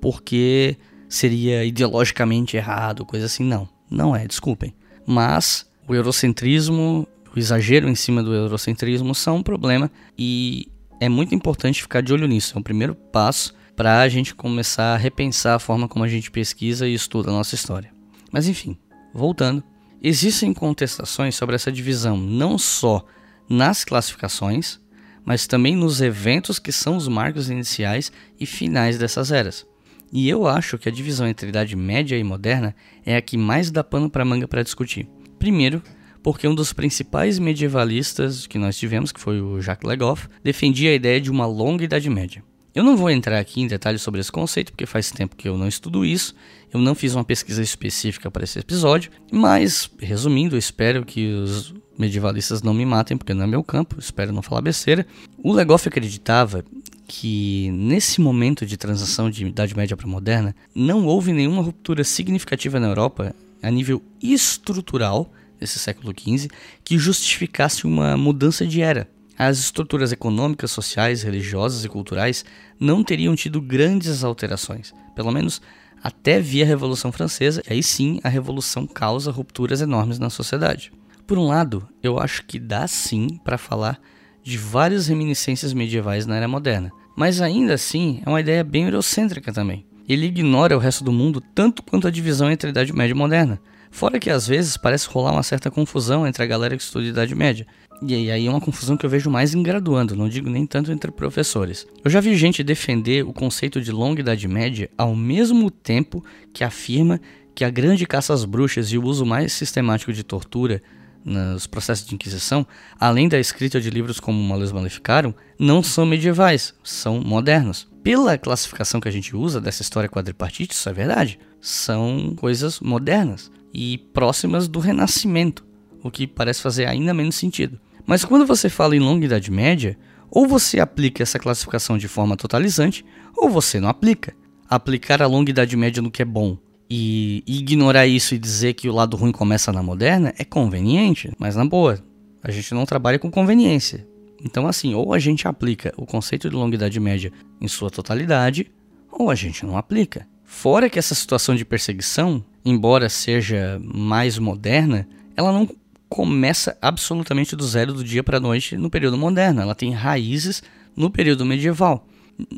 porque 0.00 0.76
seria 1.08 1.64
ideologicamente 1.64 2.56
errado, 2.56 3.04
coisa 3.04 3.26
assim. 3.26 3.44
Não, 3.44 3.68
não 3.90 4.16
é, 4.16 4.26
desculpem. 4.26 4.74
Mas 5.06 5.66
o 5.86 5.94
eurocentrismo, 5.94 7.06
o 7.34 7.38
exagero 7.38 7.88
em 7.88 7.94
cima 7.94 8.22
do 8.22 8.34
eurocentrismo 8.34 9.14
são 9.14 9.36
um 9.36 9.42
problema 9.42 9.90
e 10.18 10.68
é 11.00 11.08
muito 11.08 11.34
importante 11.34 11.82
ficar 11.82 12.02
de 12.02 12.12
olho 12.12 12.26
nisso. 12.26 12.56
É 12.56 12.60
o 12.60 12.64
primeiro 12.64 12.94
passo 12.94 13.54
para 13.76 14.00
a 14.00 14.08
gente 14.08 14.34
começar 14.34 14.94
a 14.94 14.96
repensar 14.96 15.54
a 15.54 15.58
forma 15.58 15.86
como 15.86 16.04
a 16.04 16.08
gente 16.08 16.30
pesquisa 16.30 16.88
e 16.88 16.94
estuda 16.94 17.30
a 17.30 17.32
nossa 17.32 17.54
história. 17.54 17.92
Mas 18.32 18.48
enfim, 18.48 18.76
voltando. 19.14 19.62
Existem 20.02 20.54
contestações 20.54 21.34
sobre 21.34 21.56
essa 21.56 21.72
divisão 21.72 22.16
não 22.16 22.56
só 22.56 23.04
nas 23.48 23.84
classificações, 23.84 24.80
mas 25.24 25.46
também 25.46 25.74
nos 25.74 26.00
eventos 26.00 26.58
que 26.58 26.70
são 26.70 26.96
os 26.96 27.08
marcos 27.08 27.50
iniciais 27.50 28.12
e 28.38 28.46
finais 28.46 28.96
dessas 28.96 29.32
eras. 29.32 29.66
E 30.12 30.28
eu 30.28 30.46
acho 30.46 30.78
que 30.78 30.88
a 30.88 30.92
divisão 30.92 31.26
entre 31.26 31.48
Idade 31.48 31.76
Média 31.76 32.16
e 32.16 32.24
Moderna 32.24 32.74
é 33.04 33.16
a 33.16 33.22
que 33.22 33.36
mais 33.36 33.70
dá 33.70 33.82
pano 33.84 34.08
para 34.08 34.24
manga 34.24 34.48
para 34.48 34.62
discutir. 34.62 35.08
Primeiro, 35.38 35.82
porque 36.22 36.48
um 36.48 36.54
dos 36.54 36.72
principais 36.72 37.38
medievalistas 37.38 38.46
que 38.46 38.58
nós 38.58 38.78
tivemos, 38.78 39.12
que 39.12 39.20
foi 39.20 39.40
o 39.40 39.60
Jacques 39.60 39.88
Legoff, 39.88 40.28
defendia 40.42 40.90
a 40.90 40.94
ideia 40.94 41.20
de 41.20 41.30
uma 41.30 41.46
longa 41.46 41.84
Idade 41.84 42.08
Média. 42.08 42.42
Eu 42.78 42.84
não 42.84 42.96
vou 42.96 43.10
entrar 43.10 43.40
aqui 43.40 43.60
em 43.60 43.66
detalhes 43.66 44.02
sobre 44.02 44.20
esse 44.20 44.30
conceito, 44.30 44.70
porque 44.70 44.86
faz 44.86 45.10
tempo 45.10 45.34
que 45.34 45.48
eu 45.48 45.58
não 45.58 45.66
estudo 45.66 46.04
isso, 46.04 46.32
eu 46.72 46.78
não 46.78 46.94
fiz 46.94 47.12
uma 47.12 47.24
pesquisa 47.24 47.60
específica 47.60 48.30
para 48.30 48.44
esse 48.44 48.56
episódio, 48.56 49.10
mas, 49.32 49.90
resumindo, 49.98 50.54
eu 50.54 50.60
espero 50.60 51.04
que 51.04 51.26
os 51.26 51.74
medievalistas 51.98 52.62
não 52.62 52.72
me 52.72 52.86
matem, 52.86 53.16
porque 53.16 53.34
não 53.34 53.42
é 53.42 53.46
meu 53.48 53.64
campo, 53.64 53.96
espero 53.98 54.32
não 54.32 54.42
falar 54.42 54.60
besteira. 54.60 55.04
O 55.42 55.52
Legoff 55.52 55.88
acreditava 55.88 56.64
que 57.08 57.68
nesse 57.72 58.20
momento 58.20 58.64
de 58.64 58.76
transição 58.76 59.28
de 59.28 59.44
Idade 59.44 59.76
Média 59.76 59.96
para 59.96 60.06
Moderna, 60.06 60.54
não 60.72 61.04
houve 61.04 61.32
nenhuma 61.32 61.62
ruptura 61.62 62.04
significativa 62.04 62.78
na 62.78 62.86
Europa 62.86 63.34
a 63.60 63.72
nível 63.72 64.00
estrutural 64.22 65.32
desse 65.58 65.80
século 65.80 66.14
XV 66.16 66.48
que 66.84 66.96
justificasse 66.96 67.84
uma 67.88 68.16
mudança 68.16 68.64
de 68.64 68.80
era. 68.80 69.08
As 69.38 69.60
estruturas 69.60 70.10
econômicas, 70.10 70.72
sociais, 70.72 71.22
religiosas 71.22 71.84
e 71.84 71.88
culturais 71.88 72.44
não 72.80 73.04
teriam 73.04 73.36
tido 73.36 73.60
grandes 73.60 74.24
alterações, 74.24 74.92
pelo 75.14 75.30
menos 75.30 75.62
até 76.02 76.40
via 76.40 76.66
Revolução 76.66 77.12
Francesa, 77.12 77.62
e 77.68 77.74
aí 77.74 77.82
sim 77.82 78.18
a 78.24 78.28
Revolução 78.28 78.84
causa 78.84 79.30
rupturas 79.30 79.80
enormes 79.80 80.18
na 80.18 80.28
sociedade. 80.28 80.90
Por 81.24 81.38
um 81.38 81.46
lado, 81.46 81.88
eu 82.02 82.18
acho 82.18 82.44
que 82.46 82.58
dá 82.58 82.88
sim 82.88 83.38
para 83.44 83.56
falar 83.56 84.00
de 84.42 84.58
várias 84.58 85.06
reminiscências 85.06 85.72
medievais 85.72 86.26
na 86.26 86.36
era 86.36 86.48
moderna, 86.48 86.90
mas 87.16 87.40
ainda 87.40 87.74
assim 87.74 88.20
é 88.26 88.28
uma 88.28 88.40
ideia 88.40 88.64
bem 88.64 88.86
eurocêntrica 88.86 89.52
também. 89.52 89.86
Ele 90.08 90.26
ignora 90.26 90.76
o 90.76 90.80
resto 90.80 91.04
do 91.04 91.12
mundo 91.12 91.40
tanto 91.54 91.82
quanto 91.82 92.08
a 92.08 92.10
divisão 92.10 92.50
entre 92.50 92.68
a 92.68 92.70
Idade 92.70 92.92
Média 92.92 93.12
e 93.12 93.16
Moderna. 93.16 93.60
Fora 93.90 94.18
que 94.18 94.30
às 94.30 94.46
vezes 94.46 94.76
parece 94.76 95.08
rolar 95.08 95.32
uma 95.32 95.42
certa 95.42 95.70
confusão 95.70 96.26
entre 96.26 96.42
a 96.42 96.46
galera 96.46 96.76
que 96.76 96.82
estuda 96.82 97.06
Idade 97.06 97.34
Média. 97.34 97.66
E 98.00 98.30
aí 98.30 98.46
é 98.46 98.50
uma 98.50 98.60
confusão 98.60 98.96
que 98.96 99.04
eu 99.04 99.10
vejo 99.10 99.28
mais 99.28 99.54
em 99.54 99.62
graduando, 99.62 100.14
não 100.14 100.28
digo 100.28 100.48
nem 100.48 100.64
tanto 100.66 100.92
entre 100.92 101.10
professores. 101.10 101.86
Eu 102.04 102.10
já 102.10 102.20
vi 102.20 102.36
gente 102.36 102.62
defender 102.62 103.24
o 103.24 103.32
conceito 103.32 103.80
de 103.80 103.90
longa 103.90 104.20
Idade 104.20 104.46
Média 104.46 104.88
ao 104.96 105.16
mesmo 105.16 105.70
tempo 105.70 106.24
que 106.52 106.62
afirma 106.62 107.20
que 107.54 107.64
a 107.64 107.70
grande 107.70 108.06
caça 108.06 108.32
às 108.32 108.44
bruxas 108.44 108.92
e 108.92 108.98
o 108.98 109.04
uso 109.04 109.26
mais 109.26 109.52
sistemático 109.52 110.12
de 110.12 110.22
tortura 110.22 110.80
nos 111.24 111.66
processos 111.66 112.06
de 112.06 112.14
Inquisição, 112.14 112.64
além 112.98 113.28
da 113.28 113.38
escrita 113.38 113.80
de 113.80 113.90
livros 113.90 114.20
como 114.20 114.40
Malus 114.40 114.70
Maleficarum, 114.70 115.34
não 115.58 115.82
são 115.82 116.06
medievais, 116.06 116.72
são 116.84 117.20
modernos. 117.20 117.88
Pela 118.02 118.38
classificação 118.38 119.00
que 119.00 119.08
a 119.08 119.12
gente 119.12 119.34
usa 119.34 119.60
dessa 119.60 119.82
história 119.82 120.08
quadripartite, 120.08 120.72
isso 120.72 120.88
é 120.88 120.92
verdade. 120.92 121.38
São 121.60 122.32
coisas 122.36 122.78
modernas 122.78 123.50
e 123.78 123.96
próximas 123.96 124.66
do 124.66 124.80
Renascimento, 124.80 125.64
o 126.02 126.10
que 126.10 126.26
parece 126.26 126.60
fazer 126.60 126.86
ainda 126.86 127.14
menos 127.14 127.36
sentido. 127.36 127.78
Mas 128.04 128.24
quando 128.24 128.44
você 128.44 128.68
fala 128.68 128.96
em 128.96 128.98
longa 128.98 129.24
Idade 129.24 129.52
Média, 129.52 129.96
ou 130.28 130.48
você 130.48 130.80
aplica 130.80 131.22
essa 131.22 131.38
classificação 131.38 131.96
de 131.96 132.08
forma 132.08 132.36
totalizante, 132.36 133.04
ou 133.36 133.48
você 133.48 133.78
não 133.78 133.88
aplica. 133.88 134.34
Aplicar 134.68 135.22
a 135.22 135.28
longa 135.28 135.50
Idade 135.50 135.76
Média 135.76 136.02
no 136.02 136.10
que 136.10 136.22
é 136.22 136.24
bom 136.24 136.58
e 136.90 137.44
ignorar 137.46 138.04
isso 138.08 138.34
e 138.34 138.38
dizer 138.38 138.74
que 138.74 138.88
o 138.88 138.92
lado 138.92 139.16
ruim 139.16 139.30
começa 139.30 139.72
na 139.72 139.82
moderna 139.82 140.34
é 140.36 140.44
conveniente, 140.44 141.30
mas 141.38 141.54
na 141.54 141.64
boa, 141.64 142.02
a 142.42 142.50
gente 142.50 142.74
não 142.74 142.84
trabalha 142.84 143.18
com 143.18 143.30
conveniência. 143.30 144.08
Então, 144.44 144.66
assim, 144.66 144.92
ou 144.92 145.14
a 145.14 145.20
gente 145.20 145.46
aplica 145.46 145.94
o 145.96 146.04
conceito 146.04 146.50
de 146.50 146.56
longa 146.56 146.74
idade 146.74 146.98
média 146.98 147.32
em 147.60 147.68
sua 147.68 147.90
totalidade, 147.90 148.72
ou 149.12 149.30
a 149.30 149.36
gente 149.36 149.64
não 149.64 149.76
aplica. 149.76 150.26
Fora 150.44 150.90
que 150.90 150.98
essa 150.98 151.14
situação 151.14 151.54
de 151.54 151.64
perseguição, 151.64 152.44
embora 152.64 153.08
seja 153.08 153.80
mais 153.82 154.38
moderna, 154.38 155.06
ela 155.36 155.52
não 155.52 155.68
começa 156.08 156.76
absolutamente 156.80 157.54
do 157.54 157.66
zero 157.66 157.92
do 157.92 158.02
dia 158.02 158.22
para 158.22 158.38
a 158.38 158.40
noite 158.40 158.76
no 158.76 158.90
período 158.90 159.16
moderno. 159.18 159.60
Ela 159.60 159.74
tem 159.74 159.92
raízes 159.92 160.62
no 160.96 161.10
período 161.10 161.44
medieval. 161.44 162.06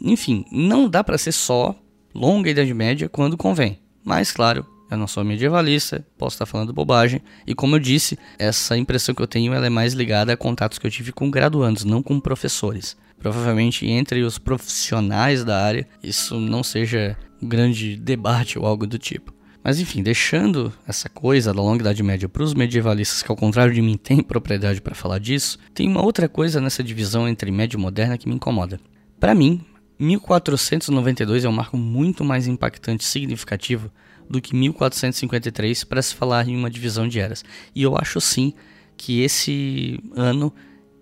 Enfim, 0.03 0.45
não 0.51 0.89
dá 0.89 1.03
para 1.03 1.19
ser 1.19 1.33
só 1.33 1.75
longa 2.15 2.51
idade 2.51 2.73
média 2.73 3.09
quando 3.09 3.37
convém. 3.37 3.79
Mas, 4.05 4.33
claro, 4.33 4.67
eu 4.91 4.97
não 4.97 5.07
sou 5.07 5.25
medievalista, 5.25 6.05
posso 6.19 6.35
estar 6.35 6.47
falando 6.47 6.73
bobagem. 6.73 7.23
E 7.47 7.55
como 7.55 7.77
eu 7.77 7.81
disse, 7.81 8.19
essa 8.39 8.77
impressão 8.77 9.15
que 9.15 9.23
eu 9.23 9.27
tenho 9.27 9.53
é 9.53 9.71
mais 9.71 9.93
ligada 9.93 10.33
a 10.33 10.37
contatos 10.37 10.79
que 10.79 10.87
eu 10.87 10.91
tive 10.91 11.13
com 11.13 11.31
graduandos, 11.31 11.85
não 11.85 12.03
com 12.03 12.19
professores. 12.19 12.97
Provavelmente 13.19 13.87
entre 13.87 14.23
os 14.23 14.39
profissionais 14.39 15.45
da 15.45 15.63
área, 15.63 15.87
isso 16.03 16.41
não 16.41 16.63
seja 16.63 17.17
um 17.43 17.49
grande 17.49 17.97
debate 17.97 18.59
ou 18.59 18.67
algo 18.67 18.87
do 18.87 18.99
tipo. 18.99 19.33
Mas 19.63 19.79
enfim, 19.79 20.03
deixando 20.03 20.73
essa 20.89 21.09
coisa 21.09 21.53
da 21.53 21.61
longa 21.61 21.83
Idade 21.83 22.03
Média 22.03 22.29
para 22.29 22.43
os 22.43 22.55
medievalistas 22.55 23.23
que, 23.23 23.31
ao 23.31 23.37
contrário 23.37 23.75
de 23.75 23.83
mim, 23.83 23.97
têm 24.03 24.23
propriedade 24.23 24.81
para 24.81 24.95
falar 24.95 25.19
disso, 25.19 25.59
tem 25.75 25.89
uma 25.89 26.03
outra 26.03 26.29
coisa 26.29 26.61
nessa 26.61 26.83
divisão 26.83 27.29
entre 27.29 27.51
média 27.51 27.77
e 27.77 27.81
moderna 27.81 28.17
que 28.17 28.29
me 28.29 28.35
incomoda. 28.35 28.81
Para 29.19 29.35
mim, 29.35 29.61
1492 29.99 31.45
é 31.45 31.49
um 31.49 31.53
marco 31.53 31.77
muito 31.77 32.25
mais 32.25 32.47
impactante 32.47 33.05
e 33.05 33.07
significativo 33.07 33.91
do 34.29 34.41
que 34.41 34.55
1453 34.57 35.85
para 35.85 36.01
se 36.01 36.15
falar 36.15 36.49
em 36.49 36.57
uma 36.57 36.71
divisão 36.71 37.07
de 37.07 37.21
eras. 37.21 37.45
E 37.75 37.83
eu 37.83 37.99
acho 37.99 38.21
sim 38.21 38.55
que 38.97 39.21
esse 39.21 40.01
ano 40.15 40.53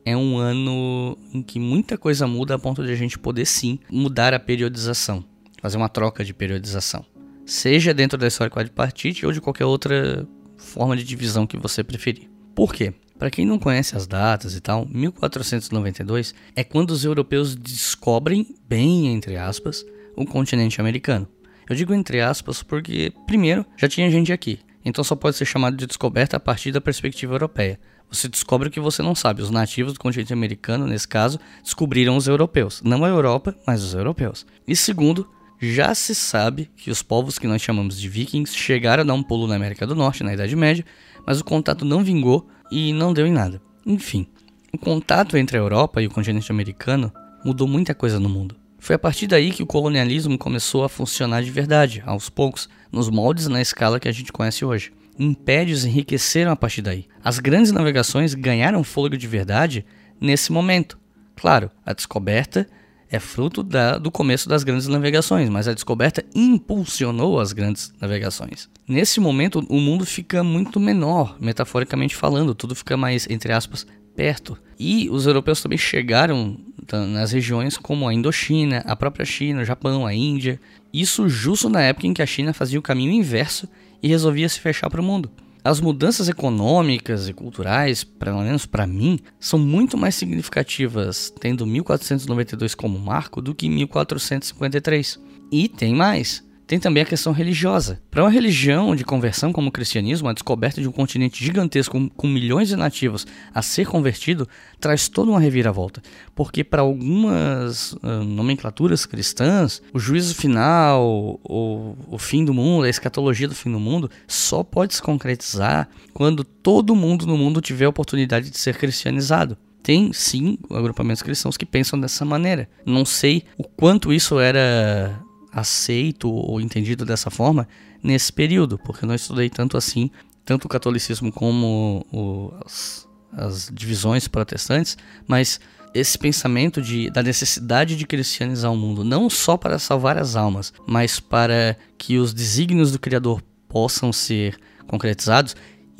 é 0.05 0.17
um 0.17 0.39
ano 0.39 1.17
em 1.33 1.43
que 1.43 1.61
muita 1.61 1.99
coisa 1.99 2.27
muda 2.27 2.55
a 2.55 2.59
ponto 2.59 2.85
de 2.85 2.91
a 2.91 2.97
gente 2.97 3.19
poder 3.19 3.45
sim 3.45 3.79
mudar 3.91 4.33
a 4.33 4.41
periodização, 4.41 5.23
fazer 5.61 5.77
uma 5.77 5.89
troca 5.89 6.25
de 6.25 6.33
periodização. 6.33 7.05
Seja 7.49 7.95
dentro 7.95 8.19
da 8.19 8.27
história 8.27 8.51
quadripartite 8.51 9.25
ou 9.25 9.33
de 9.33 9.41
qualquer 9.41 9.65
outra 9.65 10.29
forma 10.59 10.95
de 10.95 11.03
divisão 11.03 11.47
que 11.47 11.57
você 11.57 11.83
preferir. 11.83 12.29
Por 12.55 12.75
quê? 12.75 12.93
Para 13.19 13.31
quem 13.31 13.47
não 13.47 13.59
conhece 13.59 13.97
as 13.97 14.07
datas 14.07 14.55
e 14.55 14.61
tal, 14.61 14.85
1492 14.85 16.35
é 16.55 16.63
quando 16.63 16.91
os 16.91 17.07
europeus 17.07 17.57
descobrem, 17.57 18.55
bem 18.69 19.09
entre 19.09 19.39
aspas, 19.39 19.83
o 20.15 20.27
continente 20.27 20.79
americano. 20.79 21.27
Eu 21.67 21.75
digo 21.75 21.95
entre 21.95 22.21
aspas 22.21 22.63
porque, 22.63 23.15
primeiro, 23.27 23.65
já 23.79 23.89
tinha 23.89 24.11
gente 24.11 24.31
aqui, 24.31 24.61
então 24.85 25.03
só 25.03 25.17
pode 25.17 25.35
ser 25.35 25.47
chamado 25.47 25.75
de 25.75 25.87
descoberta 25.87 26.37
a 26.37 26.41
partir 26.41 26.71
da 26.71 26.83
perspectiva 26.83 27.33
europeia. 27.33 27.81
Você 28.11 28.29
descobre 28.29 28.69
o 28.69 28.71
que 28.71 28.79
você 28.79 29.01
não 29.03 29.15
sabe. 29.15 29.41
Os 29.41 29.51
nativos 29.51 29.95
do 29.95 29.99
continente 29.99 30.35
americano, 30.35 30.87
nesse 30.87 31.09
caso, 31.09 31.41
descobriram 31.63 32.15
os 32.15 32.29
europeus. 32.29 32.83
Não 32.83 33.07
a 33.07 33.09
Europa, 33.09 33.57
mas 33.67 33.83
os 33.83 33.95
europeus. 33.95 34.47
E 34.67 34.77
segundo, 34.77 35.27
já 35.61 35.95
se 35.95 36.15
sabe 36.15 36.71
que 36.77 36.91
os 36.91 37.03
povos 37.03 37.39
que 37.39 37.47
nós 37.47 37.61
chamamos 37.61 38.01
de 38.01 38.09
vikings 38.09 38.57
chegaram 38.57 39.03
a 39.03 39.07
dar 39.07 39.15
um 39.15 39.23
pulo 39.23 39.47
na 39.47 39.57
América 39.57 39.87
do 39.87 39.95
Norte 39.95 40.23
na 40.23 40.33
Idade 40.33 40.55
Média, 40.55 40.85
mas 41.27 41.41
o 41.41 41.45
contato 41.45 41.85
não 41.85 42.05
vingou 42.05 42.49
e 42.71 42.93
não 42.93 43.13
deu 43.13 43.27
em 43.27 43.33
nada. 43.33 43.61
Enfim, 43.85 44.27
o 44.73 44.79
contato 44.79 45.37
entre 45.37 45.57
a 45.57 45.61
Europa 45.61 46.01
e 46.01 46.07
o 46.07 46.11
continente 46.11 46.53
americano 46.53 47.13
mudou 47.45 47.67
muita 47.67 47.95
coisa 47.95 48.21
no 48.21 48.29
mundo. 48.29 48.55
Foi 48.79 48.95
a 48.95 48.99
partir 48.99 49.27
daí 49.27 49.51
que 49.51 49.63
o 49.63 49.67
colonialismo 49.67 50.39
começou 50.39 50.85
a 50.85 50.89
funcionar 50.89 51.43
de 51.43 51.51
verdade, 51.51 52.03
aos 52.07 52.31
poucos, 52.31 52.69
nos 52.93 53.11
moldes 53.11 53.49
na 53.49 53.61
escala 53.61 53.99
que 53.99 54.09
a 54.09 54.13
gente 54.13 54.33
conhece 54.33 54.65
hoje. 54.65 54.93
Impérios 55.19 55.85
enriqueceram 55.85 56.53
a 56.53 56.57
partir 56.57 56.81
daí. 56.81 57.07
As 57.23 57.41
grandes 57.41 57.73
navegações 57.73 58.35
ganharam 58.35 58.85
fôlego 58.85 59.17
de 59.17 59.27
verdade 59.27 59.85
nesse 60.21 60.53
momento. 60.53 60.97
Claro, 61.35 61.71
a 61.85 61.93
descoberta 61.93 62.69
é 63.11 63.19
fruto 63.19 63.63
da, 63.63 63.99
do 63.99 64.11
começo 64.11 64.49
das 64.49 64.63
grandes 64.63 64.87
navegações, 64.87 65.49
mas 65.49 65.67
a 65.67 65.75
descoberta 65.75 66.25
impulsionou 66.35 67.41
as 67.41 67.53
grandes 67.53 67.93
navegações. 68.01 68.69
Nesse 68.87 69.21
momento, 69.21 69.65
o 69.69 69.81
mundo 69.81 70.05
fica 70.05 70.45
muito 70.45 70.79
menor, 70.79 71.37
metaforicamente 71.41 72.15
falando, 72.15 72.55
tudo 72.55 72.75
fica 72.75 72.97
mais, 72.97 73.27
entre 73.31 73.53
aspas, 73.53 73.87
perto. 74.15 74.59
E 74.79 75.09
os 75.11 75.27
europeus 75.27 75.63
também 75.63 75.79
chegaram 75.79 76.59
nas 76.93 77.33
regiões 77.33 77.77
como 77.77 78.09
a 78.09 78.15
Indochina, 78.15 78.83
a 78.87 78.97
própria 78.97 79.25
China, 79.25 79.63
o 79.63 79.65
Japão, 79.65 80.07
a 80.07 80.15
Índia. 80.15 80.61
Isso 80.93 81.29
justo 81.29 81.69
na 81.69 81.83
época 81.83 82.07
em 82.07 82.15
que 82.15 82.23
a 82.23 82.27
China 82.27 82.53
fazia 82.53 82.79
o 82.79 82.83
caminho 82.83 83.13
inverso 83.13 83.69
e 84.03 84.09
resolvia 84.09 84.49
se 84.49 84.61
fechar 84.61 84.89
para 84.89 85.01
o 85.01 85.05
mundo. 85.05 85.31
As 85.69 85.81
mudanças 85.81 86.31
econômicas 86.31 87.29
e 87.29 87.35
culturais, 87.35 88.03
pelo 88.03 88.41
menos 88.41 88.65
para 88.65 88.87
mim, 88.87 89.19
são 89.39 89.59
muito 89.59 89.99
mais 89.99 90.15
significativas 90.15 91.31
tendo 91.39 91.67
1492 91.67 92.75
como 92.75 92.99
marco 92.99 93.43
do 93.43 93.55
que 93.55 93.69
1453. 93.69 95.21
E 95.53 95.69
tem 95.69 95.95
mais 95.95 96.43
tem 96.69 96.79
também 96.79 97.03
a 97.03 97.07
questão 97.07 97.33
religiosa. 97.33 97.99
Para 98.11 98.23
uma 98.23 98.31
religião 98.31 98.95
de 98.95 99.03
conversão 99.03 99.55
como 99.55 99.71
o 99.71 99.73
cristianismo, 99.73 100.29
a 100.29 100.35
descoberta 100.35 100.83
de 100.83 100.87
um 100.87 100.93
continente 100.93 101.43
gigantesco 101.43 102.11
com 102.11 102.27
milhões 102.29 102.69
de 102.69 102.77
nativos 102.77 103.27
a 103.55 103.63
ser 103.63 103.87
convertido 103.87 104.47
traz 104.79 105.09
toda 105.09 105.31
uma 105.31 105.41
reviravolta. 105.41 106.03
Porque 106.35 106.63
para 106.63 106.83
algumas 106.83 107.95
uh, 107.95 108.23
nomenclaturas 108.23 109.07
cristãs, 109.07 109.81
o 109.95 109.99
juízo 109.99 110.35
final, 110.35 111.41
o, 111.43 111.97
o 112.07 112.19
fim 112.19 112.45
do 112.45 112.53
mundo, 112.53 112.85
a 112.85 112.91
escatologia 112.91 113.49
do 113.49 113.55
fim 113.55 113.73
do 113.73 113.81
mundo, 113.81 114.11
só 114.27 114.63
pode 114.63 114.95
se 114.95 115.01
concretizar 115.01 115.89
quando 116.13 116.45
todo 116.45 116.95
mundo 116.95 117.27
no 117.27 117.39
mundo 117.39 117.63
tiver 117.63 117.87
a 117.87 117.91
oportunidade 117.91 118.51
de 118.51 118.59
ser 118.59 118.77
cristianizado 118.77 119.57
tem 119.83 120.13
sim 120.13 120.59
agrupamentos 120.71 121.23
cristãos 121.23 121.57
que 121.57 121.65
pensam 121.65 121.99
dessa 121.99 122.23
maneira. 122.23 122.69
Não 122.85 123.07
sei 123.07 123.45
o 123.57 123.65
quanto 123.65 124.13
isso 124.13 124.39
era 124.39 125.19
aceito 125.59 126.31
ou 126.31 126.61
entendido 126.61 127.05
dessa 127.05 127.31
forma 127.31 127.69
nesse 128.03 128.33
período, 128.33 128.79
porque 128.79 129.05
eu 129.05 129.09
não 129.09 129.15
estudei 129.15 129.51
tanto 129.51 129.77
assim, 129.77 130.11
tanto 130.45 130.65
o 130.65 130.69
catolicismo 130.69 131.33
como 131.33 132.07
o, 132.13 132.53
as, 132.65 133.09
as, 133.33 133.71
divisões 133.73 134.27
protestantes, 134.29 134.97
mas 135.27 135.61
esse 135.95 136.19
pensamento 136.19 136.81
de, 136.81 137.11
da 137.11 137.23
necessidade 137.23 137.97
de 137.97 138.07
cristianizar 138.07 138.73
o 138.73 138.77
mundo, 138.77 139.05
não 139.05 139.29
só 139.29 139.57
para 139.57 139.79
salvar 139.79 140.17
as 140.17 140.37
almas, 140.37 140.73
mas 140.87 141.19
para 141.19 141.77
que 141.97 142.19
os 142.19 142.33
desígnios 142.33 142.93
do 142.93 142.99
Criador 142.99 143.43
possam 143.69 144.13
ser 144.13 144.59
concretizados, 144.87 145.57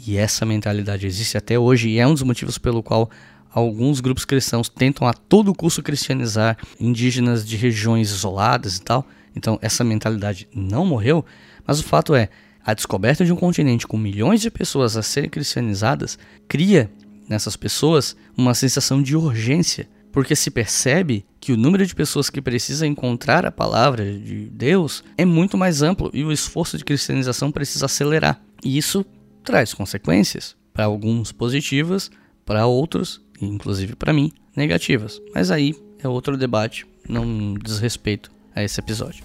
e 0.07 0.17
essa 0.17 0.47
mentalidade 0.47 1.07
existe 1.07 1.37
até 1.37 1.59
hoje, 1.59 1.89
e 1.89 1.99
é 1.99 2.07
um 2.07 2.15
dos 2.15 2.23
motivos 2.23 2.57
pelo 2.57 2.83
qual 2.83 3.11
alguns 3.51 4.01
grupos 4.01 4.25
cristãos 4.25 4.69
tentam 4.69 5.07
a 5.07 5.13
todo 5.13 5.55
custo 5.55 5.83
cristianizar 5.83 6.57
indígenas 6.79 7.47
de 7.47 7.57
regiões 7.57 8.11
isoladas 8.11 8.77
e 8.77 8.83
tal, 8.83 9.07
então 9.35 9.59
essa 9.63 9.85
mentalidade 9.85 10.49
não 10.55 10.85
morreu, 10.85 11.25
mas 11.67 11.81
o 11.81 11.85
fato 11.85 12.15
é, 12.15 12.29
a 12.65 12.75
descoberta 12.75 13.25
de 13.25 13.33
um 13.33 13.37
continente 13.37 13.87
com 13.87 13.97
milhões 13.97 14.41
de 14.41 14.51
pessoas 14.51 14.97
a 14.97 15.03
serem 15.03 15.31
cristianizadas 15.31 16.19
cria 16.47 16.91
nessas 17.29 17.57
pessoas 17.57 18.17
uma 18.37 18.55
sensação 18.55 19.03
de 19.03 19.17
urgência, 19.17 19.89
porque 20.13 20.35
se 20.35 20.51
percebe 20.51 21.25
que 21.41 21.53
o 21.53 21.57
número 21.57 21.87
de 21.87 21.95
pessoas 21.95 22.29
que 22.29 22.43
precisa 22.43 22.87
encontrar 22.87 23.47
a 23.47 23.53
palavra 23.53 24.05
de 24.05 24.51
Deus 24.51 25.05
é 25.17 25.25
muito 25.25 25.57
mais 25.57 25.83
amplo 25.83 26.11
e 26.13 26.25
o 26.25 26.33
esforço 26.33 26.77
de 26.77 26.85
cristianização 26.85 27.53
precisa 27.53 27.87
acelerar. 27.87 28.41
E 28.65 28.77
isso 28.77 29.05
traz 29.45 29.73
consequências, 29.73 30.57
para 30.73 30.85
alguns 30.85 31.33
positivas, 31.33 32.11
para 32.45 32.67
outros, 32.67 33.21
inclusive 33.41 33.97
para 33.97 34.13
mim, 34.13 34.33
negativas. 34.55 35.21
Mas 35.35 35.51
aí 35.51 35.75
é 36.03 36.09
outro 36.09 36.37
debate, 36.37 36.87
não 37.09 37.55
diz 37.55 37.79
respeito 37.79 38.31
a 38.59 38.65
esse 38.65 38.81
episódio. 38.81 39.25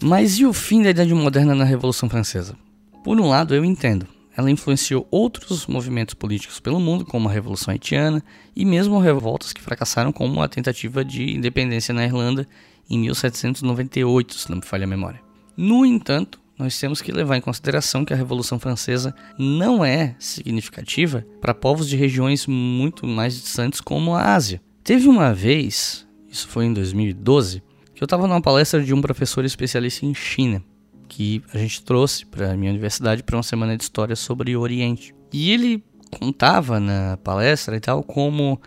Mas 0.00 0.38
e 0.38 0.44
o 0.44 0.52
fim 0.52 0.82
da 0.82 0.90
Idade 0.90 1.14
Moderna 1.14 1.54
na 1.54 1.64
Revolução 1.64 2.08
Francesa? 2.08 2.56
Por 3.04 3.20
um 3.20 3.28
lado, 3.28 3.54
eu 3.54 3.64
entendo. 3.64 4.06
Ela 4.36 4.50
influenciou 4.50 5.06
outros 5.10 5.66
movimentos 5.66 6.14
políticos 6.14 6.58
pelo 6.58 6.80
mundo, 6.80 7.04
como 7.04 7.28
a 7.28 7.32
Revolução 7.32 7.70
Haitiana, 7.70 8.24
e 8.56 8.64
mesmo 8.64 8.98
revoltas 8.98 9.52
que 9.52 9.60
fracassaram, 9.60 10.10
como 10.10 10.42
a 10.42 10.48
tentativa 10.48 11.04
de 11.04 11.36
independência 11.36 11.94
na 11.94 12.04
Irlanda 12.04 12.48
em 12.88 12.98
1798, 12.98 14.34
se 14.34 14.50
não 14.50 14.56
me 14.56 14.64
falha 14.64 14.84
a 14.84 14.88
memória. 14.88 15.20
No 15.56 15.86
entanto, 15.86 16.40
nós 16.62 16.78
temos 16.78 17.02
que 17.02 17.10
levar 17.10 17.36
em 17.36 17.40
consideração 17.40 18.04
que 18.04 18.12
a 18.12 18.16
Revolução 18.16 18.56
Francesa 18.56 19.12
não 19.36 19.84
é 19.84 20.14
significativa 20.18 21.26
para 21.40 21.52
povos 21.52 21.88
de 21.88 21.96
regiões 21.96 22.46
muito 22.46 23.04
mais 23.04 23.34
distantes 23.34 23.80
como 23.80 24.14
a 24.14 24.32
Ásia. 24.32 24.62
Teve 24.84 25.08
uma 25.08 25.34
vez, 25.34 26.06
isso 26.28 26.46
foi 26.46 26.66
em 26.66 26.72
2012, 26.72 27.62
que 27.92 28.02
eu 28.02 28.06
estava 28.06 28.28
numa 28.28 28.40
palestra 28.40 28.80
de 28.80 28.94
um 28.94 29.00
professor 29.00 29.44
especialista 29.44 30.06
em 30.06 30.14
China, 30.14 30.62
que 31.08 31.42
a 31.52 31.58
gente 31.58 31.82
trouxe 31.82 32.24
para 32.24 32.52
a 32.52 32.56
minha 32.56 32.70
universidade 32.70 33.24
para 33.24 33.36
uma 33.36 33.42
semana 33.42 33.76
de 33.76 33.82
história 33.82 34.14
sobre 34.14 34.56
o 34.56 34.60
Oriente. 34.60 35.12
E 35.32 35.50
ele 35.50 35.84
contava 36.16 36.78
na 36.78 37.16
palestra 37.16 37.76
e 37.76 37.80
tal 37.80 38.04
como 38.04 38.60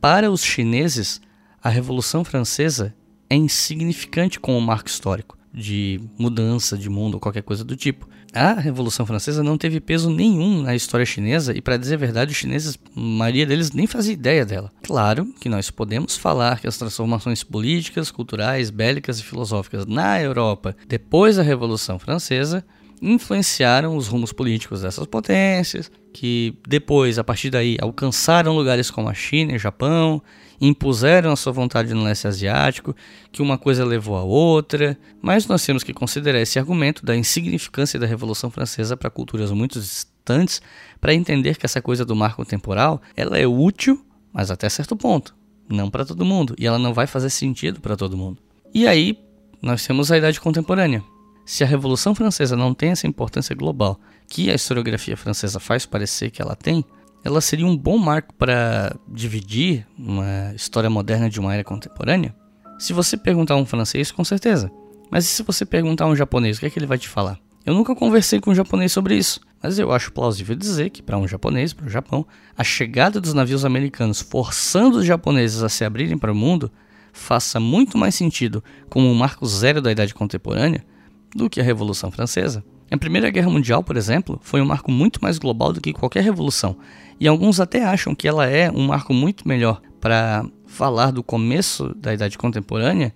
para 0.00 0.30
os 0.30 0.44
chineses 0.44 1.20
a 1.60 1.68
Revolução 1.68 2.24
Francesa 2.24 2.94
é 3.28 3.34
insignificante 3.34 4.38
como 4.38 4.60
marco 4.60 4.88
histórico 4.88 5.39
de 5.52 6.00
mudança 6.18 6.76
de 6.76 6.88
mundo 6.88 7.14
ou 7.14 7.20
qualquer 7.20 7.42
coisa 7.42 7.64
do 7.64 7.76
tipo. 7.76 8.08
A 8.32 8.54
Revolução 8.54 9.04
Francesa 9.04 9.42
não 9.42 9.58
teve 9.58 9.80
peso 9.80 10.08
nenhum 10.08 10.62
na 10.62 10.74
história 10.74 11.04
chinesa 11.04 11.56
e, 11.56 11.60
para 11.60 11.76
dizer 11.76 11.94
a 11.94 11.98
verdade, 11.98 12.30
os 12.30 12.36
chineses, 12.36 12.78
a 12.96 13.00
maioria 13.00 13.44
deles 13.44 13.72
nem 13.72 13.86
fazia 13.86 14.12
ideia 14.12 14.46
dela. 14.46 14.70
Claro 14.82 15.26
que 15.40 15.48
nós 15.48 15.70
podemos 15.70 16.16
falar 16.16 16.60
que 16.60 16.68
as 16.68 16.78
transformações 16.78 17.42
políticas, 17.42 18.10
culturais, 18.10 18.70
bélicas 18.70 19.18
e 19.18 19.24
filosóficas 19.24 19.84
na 19.86 20.20
Europa 20.20 20.76
depois 20.86 21.36
da 21.36 21.42
Revolução 21.42 21.98
Francesa 21.98 22.64
influenciaram 23.00 23.96
os 23.96 24.08
rumos 24.08 24.32
políticos 24.32 24.82
dessas 24.82 25.06
potências, 25.06 25.90
que 26.12 26.54
depois, 26.66 27.18
a 27.18 27.24
partir 27.24 27.50
daí, 27.50 27.76
alcançaram 27.80 28.54
lugares 28.54 28.90
como 28.90 29.08
a 29.08 29.14
China 29.14 29.52
e 29.52 29.56
o 29.56 29.58
Japão, 29.58 30.22
impuseram 30.60 31.32
a 31.32 31.36
sua 31.36 31.52
vontade 31.52 31.94
no 31.94 32.02
leste 32.02 32.26
asiático, 32.26 32.94
que 33.32 33.40
uma 33.40 33.56
coisa 33.56 33.84
levou 33.84 34.16
a 34.16 34.22
outra, 34.22 34.98
mas 35.22 35.46
nós 35.46 35.64
temos 35.64 35.82
que 35.82 35.94
considerar 35.94 36.40
esse 36.40 36.58
argumento 36.58 37.04
da 37.04 37.16
insignificância 37.16 37.98
da 37.98 38.06
Revolução 38.06 38.50
Francesa 38.50 38.96
para 38.96 39.08
culturas 39.08 39.50
muito 39.50 39.80
distantes, 39.80 40.60
para 41.00 41.14
entender 41.14 41.56
que 41.56 41.64
essa 41.64 41.80
coisa 41.80 42.04
do 42.04 42.14
marco 42.14 42.44
temporal, 42.44 43.00
ela 43.16 43.38
é 43.38 43.46
útil, 43.46 44.04
mas 44.32 44.50
até 44.50 44.68
certo 44.68 44.94
ponto, 44.94 45.34
não 45.68 45.90
para 45.90 46.04
todo 46.04 46.24
mundo, 46.24 46.54
e 46.58 46.66
ela 46.66 46.78
não 46.78 46.92
vai 46.92 47.06
fazer 47.06 47.30
sentido 47.30 47.80
para 47.80 47.96
todo 47.96 48.16
mundo. 48.16 48.38
E 48.74 48.86
aí, 48.86 49.18
nós 49.62 49.86
temos 49.86 50.12
a 50.12 50.18
idade 50.18 50.40
contemporânea. 50.40 51.02
Se 51.50 51.64
a 51.64 51.66
Revolução 51.66 52.14
Francesa 52.14 52.54
não 52.54 52.72
tem 52.72 52.90
essa 52.90 53.08
importância 53.08 53.56
global 53.56 53.98
que 54.28 54.48
a 54.52 54.54
historiografia 54.54 55.16
francesa 55.16 55.58
faz 55.58 55.84
parecer 55.84 56.30
que 56.30 56.40
ela 56.40 56.54
tem, 56.54 56.84
ela 57.24 57.40
seria 57.40 57.66
um 57.66 57.76
bom 57.76 57.98
marco 57.98 58.32
para 58.34 58.96
dividir 59.08 59.84
uma 59.98 60.52
história 60.54 60.88
moderna 60.88 61.28
de 61.28 61.40
uma 61.40 61.52
era 61.52 61.64
contemporânea? 61.64 62.32
Se 62.78 62.92
você 62.92 63.16
perguntar 63.16 63.54
a 63.54 63.56
um 63.56 63.66
francês, 63.66 64.12
com 64.12 64.22
certeza. 64.22 64.70
Mas 65.10 65.24
e 65.24 65.26
se 65.26 65.42
você 65.42 65.66
perguntar 65.66 66.04
a 66.04 66.06
um 66.06 66.14
japonês, 66.14 66.56
o 66.56 66.60
que 66.60 66.66
é 66.66 66.70
que 66.70 66.78
ele 66.78 66.86
vai 66.86 66.98
te 66.98 67.08
falar? 67.08 67.36
Eu 67.66 67.74
nunca 67.74 67.96
conversei 67.96 68.38
com 68.38 68.52
um 68.52 68.54
japonês 68.54 68.92
sobre 68.92 69.16
isso, 69.16 69.40
mas 69.60 69.76
eu 69.76 69.90
acho 69.90 70.12
plausível 70.12 70.54
dizer 70.54 70.90
que, 70.90 71.02
para 71.02 71.18
um 71.18 71.26
japonês, 71.26 71.72
para 71.72 71.86
o 71.86 71.90
Japão, 71.90 72.24
a 72.56 72.62
chegada 72.62 73.20
dos 73.20 73.34
navios 73.34 73.64
americanos 73.64 74.20
forçando 74.20 74.98
os 74.98 75.04
japoneses 75.04 75.64
a 75.64 75.68
se 75.68 75.84
abrirem 75.84 76.16
para 76.16 76.30
o 76.30 76.34
mundo 76.34 76.70
faça 77.12 77.58
muito 77.58 77.98
mais 77.98 78.14
sentido 78.14 78.62
como 78.88 79.08
um 79.08 79.14
marco 79.14 79.44
zero 79.44 79.82
da 79.82 79.90
idade 79.90 80.14
contemporânea 80.14 80.84
do 81.34 81.48
que 81.48 81.60
a 81.60 81.64
Revolução 81.64 82.10
Francesa. 82.10 82.64
A 82.90 82.98
Primeira 82.98 83.30
Guerra 83.30 83.50
Mundial, 83.50 83.84
por 83.84 83.96
exemplo, 83.96 84.38
foi 84.42 84.60
um 84.60 84.66
marco 84.66 84.90
muito 84.90 85.22
mais 85.22 85.38
global 85.38 85.72
do 85.72 85.80
que 85.80 85.92
qualquer 85.92 86.24
revolução, 86.24 86.76
e 87.20 87.28
alguns 87.28 87.60
até 87.60 87.84
acham 87.84 88.14
que 88.14 88.26
ela 88.26 88.46
é 88.46 88.70
um 88.70 88.88
marco 88.88 89.14
muito 89.14 89.46
melhor 89.46 89.80
para 90.00 90.44
falar 90.66 91.12
do 91.12 91.22
começo 91.22 91.94
da 91.94 92.12
Idade 92.12 92.36
Contemporânea 92.36 93.14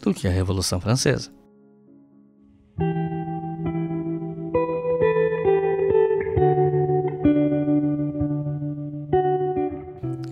do 0.00 0.14
que 0.14 0.26
a 0.26 0.30
Revolução 0.30 0.80
Francesa. 0.80 1.30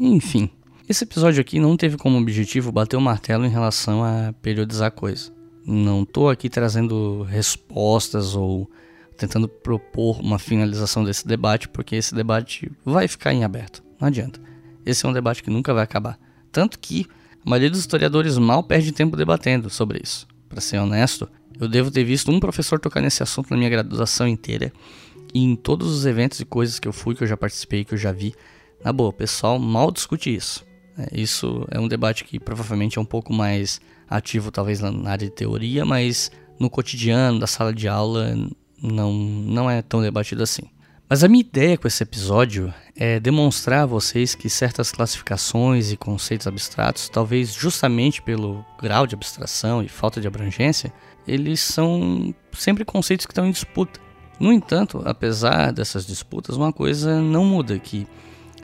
Enfim, 0.00 0.50
esse 0.88 1.04
episódio 1.04 1.40
aqui 1.40 1.60
não 1.60 1.76
teve 1.76 1.96
como 1.96 2.18
objetivo 2.18 2.72
bater 2.72 2.96
o 2.96 3.00
martelo 3.00 3.44
em 3.44 3.50
relação 3.50 4.02
a 4.02 4.32
periodizar 4.40 4.90
coisas. 4.90 5.32
Não 5.66 6.02
estou 6.02 6.30
aqui 6.30 6.48
trazendo 6.48 7.22
respostas 7.22 8.34
ou 8.34 8.70
tentando 9.16 9.46
propor 9.48 10.20
uma 10.20 10.38
finalização 10.38 11.04
desse 11.04 11.26
debate, 11.26 11.68
porque 11.68 11.94
esse 11.94 12.14
debate 12.14 12.70
vai 12.84 13.06
ficar 13.06 13.34
em 13.34 13.44
aberto. 13.44 13.82
Não 14.00 14.08
adianta. 14.08 14.40
Esse 14.84 15.04
é 15.04 15.08
um 15.08 15.12
debate 15.12 15.42
que 15.42 15.50
nunca 15.50 15.74
vai 15.74 15.84
acabar. 15.84 16.18
Tanto 16.50 16.78
que 16.78 17.06
a 17.44 17.48
maioria 17.48 17.70
dos 17.70 17.80
historiadores 17.80 18.38
mal 18.38 18.62
perde 18.62 18.92
tempo 18.92 19.16
debatendo 19.16 19.68
sobre 19.68 20.00
isso. 20.02 20.26
Para 20.48 20.60
ser 20.60 20.78
honesto, 20.78 21.28
eu 21.60 21.68
devo 21.68 21.90
ter 21.90 22.02
visto 22.02 22.30
um 22.30 22.40
professor 22.40 22.80
tocar 22.80 23.02
nesse 23.02 23.22
assunto 23.22 23.50
na 23.50 23.56
minha 23.56 23.68
graduação 23.68 24.26
inteira. 24.26 24.72
E 25.34 25.44
em 25.44 25.54
todos 25.54 25.92
os 25.92 26.06
eventos 26.06 26.40
e 26.40 26.44
coisas 26.44 26.78
que 26.78 26.88
eu 26.88 26.92
fui, 26.92 27.14
que 27.14 27.22
eu 27.22 27.28
já 27.28 27.36
participei, 27.36 27.84
que 27.84 27.94
eu 27.94 27.98
já 27.98 28.10
vi, 28.10 28.34
na 28.82 28.92
boa, 28.92 29.10
o 29.10 29.12
pessoal 29.12 29.58
mal 29.58 29.90
discute 29.90 30.34
isso. 30.34 30.64
É, 30.98 31.20
isso 31.20 31.66
é 31.70 31.78
um 31.78 31.86
debate 31.86 32.24
que 32.24 32.40
provavelmente 32.40 32.98
é 32.98 33.00
um 33.00 33.04
pouco 33.04 33.32
mais 33.32 33.80
ativo, 34.10 34.50
talvez 34.50 34.80
na 34.80 35.10
área 35.10 35.28
de 35.28 35.30
teoria, 35.30 35.84
mas 35.84 36.30
no 36.58 36.68
cotidiano 36.68 37.38
da 37.38 37.46
sala 37.46 37.72
de 37.72 37.86
aula 37.86 38.36
não, 38.82 39.12
não 39.12 39.70
é 39.70 39.80
tão 39.80 40.02
debatido 40.02 40.42
assim. 40.42 40.64
Mas 41.08 41.24
a 41.24 41.28
minha 41.28 41.40
ideia 41.40 41.76
com 41.76 41.88
esse 41.88 42.02
episódio 42.02 42.72
é 42.96 43.18
demonstrar 43.18 43.82
a 43.82 43.86
vocês 43.86 44.34
que 44.34 44.48
certas 44.48 44.92
classificações 44.92 45.90
e 45.90 45.96
conceitos 45.96 46.46
abstratos, 46.46 47.08
talvez 47.08 47.52
justamente 47.52 48.22
pelo 48.22 48.64
grau 48.80 49.06
de 49.06 49.14
abstração 49.14 49.82
e 49.82 49.88
falta 49.88 50.20
de 50.20 50.28
abrangência, 50.28 50.92
eles 51.26 51.60
são 51.60 52.34
sempre 52.52 52.84
conceitos 52.84 53.26
que 53.26 53.32
estão 53.32 53.46
em 53.46 53.50
disputa. 53.50 53.98
No 54.38 54.52
entanto, 54.52 55.02
apesar 55.04 55.72
dessas 55.72 56.06
disputas, 56.06 56.56
uma 56.56 56.72
coisa 56.72 57.20
não 57.20 57.44
muda, 57.44 57.78
que 57.78 58.06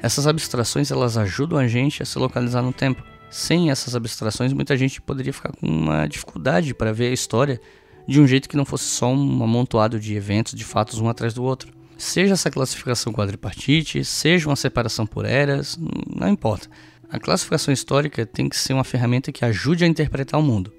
essas 0.00 0.26
abstrações 0.26 0.90
elas 0.90 1.16
ajudam 1.16 1.58
a 1.58 1.66
gente 1.66 2.02
a 2.02 2.06
se 2.06 2.18
localizar 2.18 2.62
no 2.62 2.72
tempo. 2.72 3.02
Sem 3.30 3.70
essas 3.70 3.94
abstrações, 3.94 4.52
muita 4.52 4.76
gente 4.76 5.00
poderia 5.00 5.32
ficar 5.32 5.52
com 5.52 5.66
uma 5.66 6.06
dificuldade 6.06 6.74
para 6.74 6.92
ver 6.92 7.08
a 7.08 7.12
história 7.12 7.60
de 8.06 8.20
um 8.20 8.26
jeito 8.26 8.48
que 8.48 8.56
não 8.56 8.64
fosse 8.64 8.84
só 8.84 9.12
um 9.12 9.42
amontoado 9.42 9.98
de 9.98 10.14
eventos, 10.14 10.54
de 10.54 10.64
fatos 10.64 11.00
um 11.00 11.08
atrás 11.08 11.34
do 11.34 11.42
outro. 11.42 11.72
Seja 11.98 12.34
essa 12.34 12.50
classificação 12.50 13.12
quadripartite, 13.12 14.04
seja 14.04 14.48
uma 14.48 14.56
separação 14.56 15.06
por 15.06 15.24
eras, 15.24 15.78
não 16.14 16.28
importa. 16.28 16.68
A 17.10 17.18
classificação 17.18 17.72
histórica 17.72 18.26
tem 18.26 18.48
que 18.48 18.56
ser 18.56 18.74
uma 18.74 18.84
ferramenta 18.84 19.32
que 19.32 19.44
ajude 19.44 19.84
a 19.84 19.88
interpretar 19.88 20.38
o 20.38 20.42
mundo. 20.42 20.72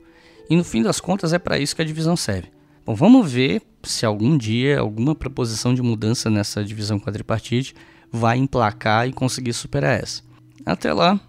E 0.49 0.55
no 0.55 0.63
fim 0.63 0.81
das 0.81 0.99
contas 0.99 1.33
é 1.33 1.39
para 1.39 1.57
isso 1.57 1.75
que 1.75 1.81
a 1.81 1.85
divisão 1.85 2.15
serve. 2.15 2.49
Bom, 2.85 2.95
vamos 2.95 3.29
ver 3.29 3.61
se 3.83 4.05
algum 4.05 4.37
dia 4.37 4.79
alguma 4.79 5.13
proposição 5.13 5.73
de 5.73 5.81
mudança 5.81 6.29
nessa 6.29 6.63
divisão 6.63 6.99
quadripartite 6.99 7.75
vai 8.11 8.37
emplacar 8.37 9.07
e 9.07 9.13
conseguir 9.13 9.53
superar 9.53 9.99
essa. 10.01 10.21
Até 10.65 10.93
lá, 10.93 11.19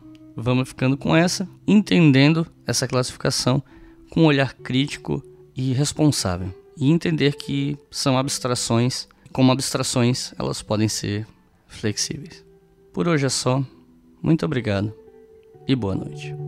vamos 0.43 0.69
ficando 0.69 0.97
com 0.97 1.15
essa, 1.15 1.49
entendendo 1.67 2.47
essa 2.67 2.87
classificação 2.87 3.63
com 4.11 4.23
um 4.23 4.27
olhar 4.27 4.55
crítico 4.55 5.23
e 5.55 5.73
responsável. 5.73 6.55
E 6.77 6.91
entender 6.91 7.35
que 7.35 7.77
são 7.91 8.17
abstrações, 8.17 9.09
como 9.33 9.51
abstrações, 9.51 10.33
elas 10.39 10.63
podem 10.63 10.89
ser 10.89 11.27
flexíveis. 11.67 12.45
Por 12.93 13.09
hoje 13.09 13.27
é 13.27 13.29
só. 13.29 13.65
Muito 14.23 14.45
obrigado 14.45 14.93
e 15.67 15.75
boa 15.75 15.95
noite. 15.95 16.48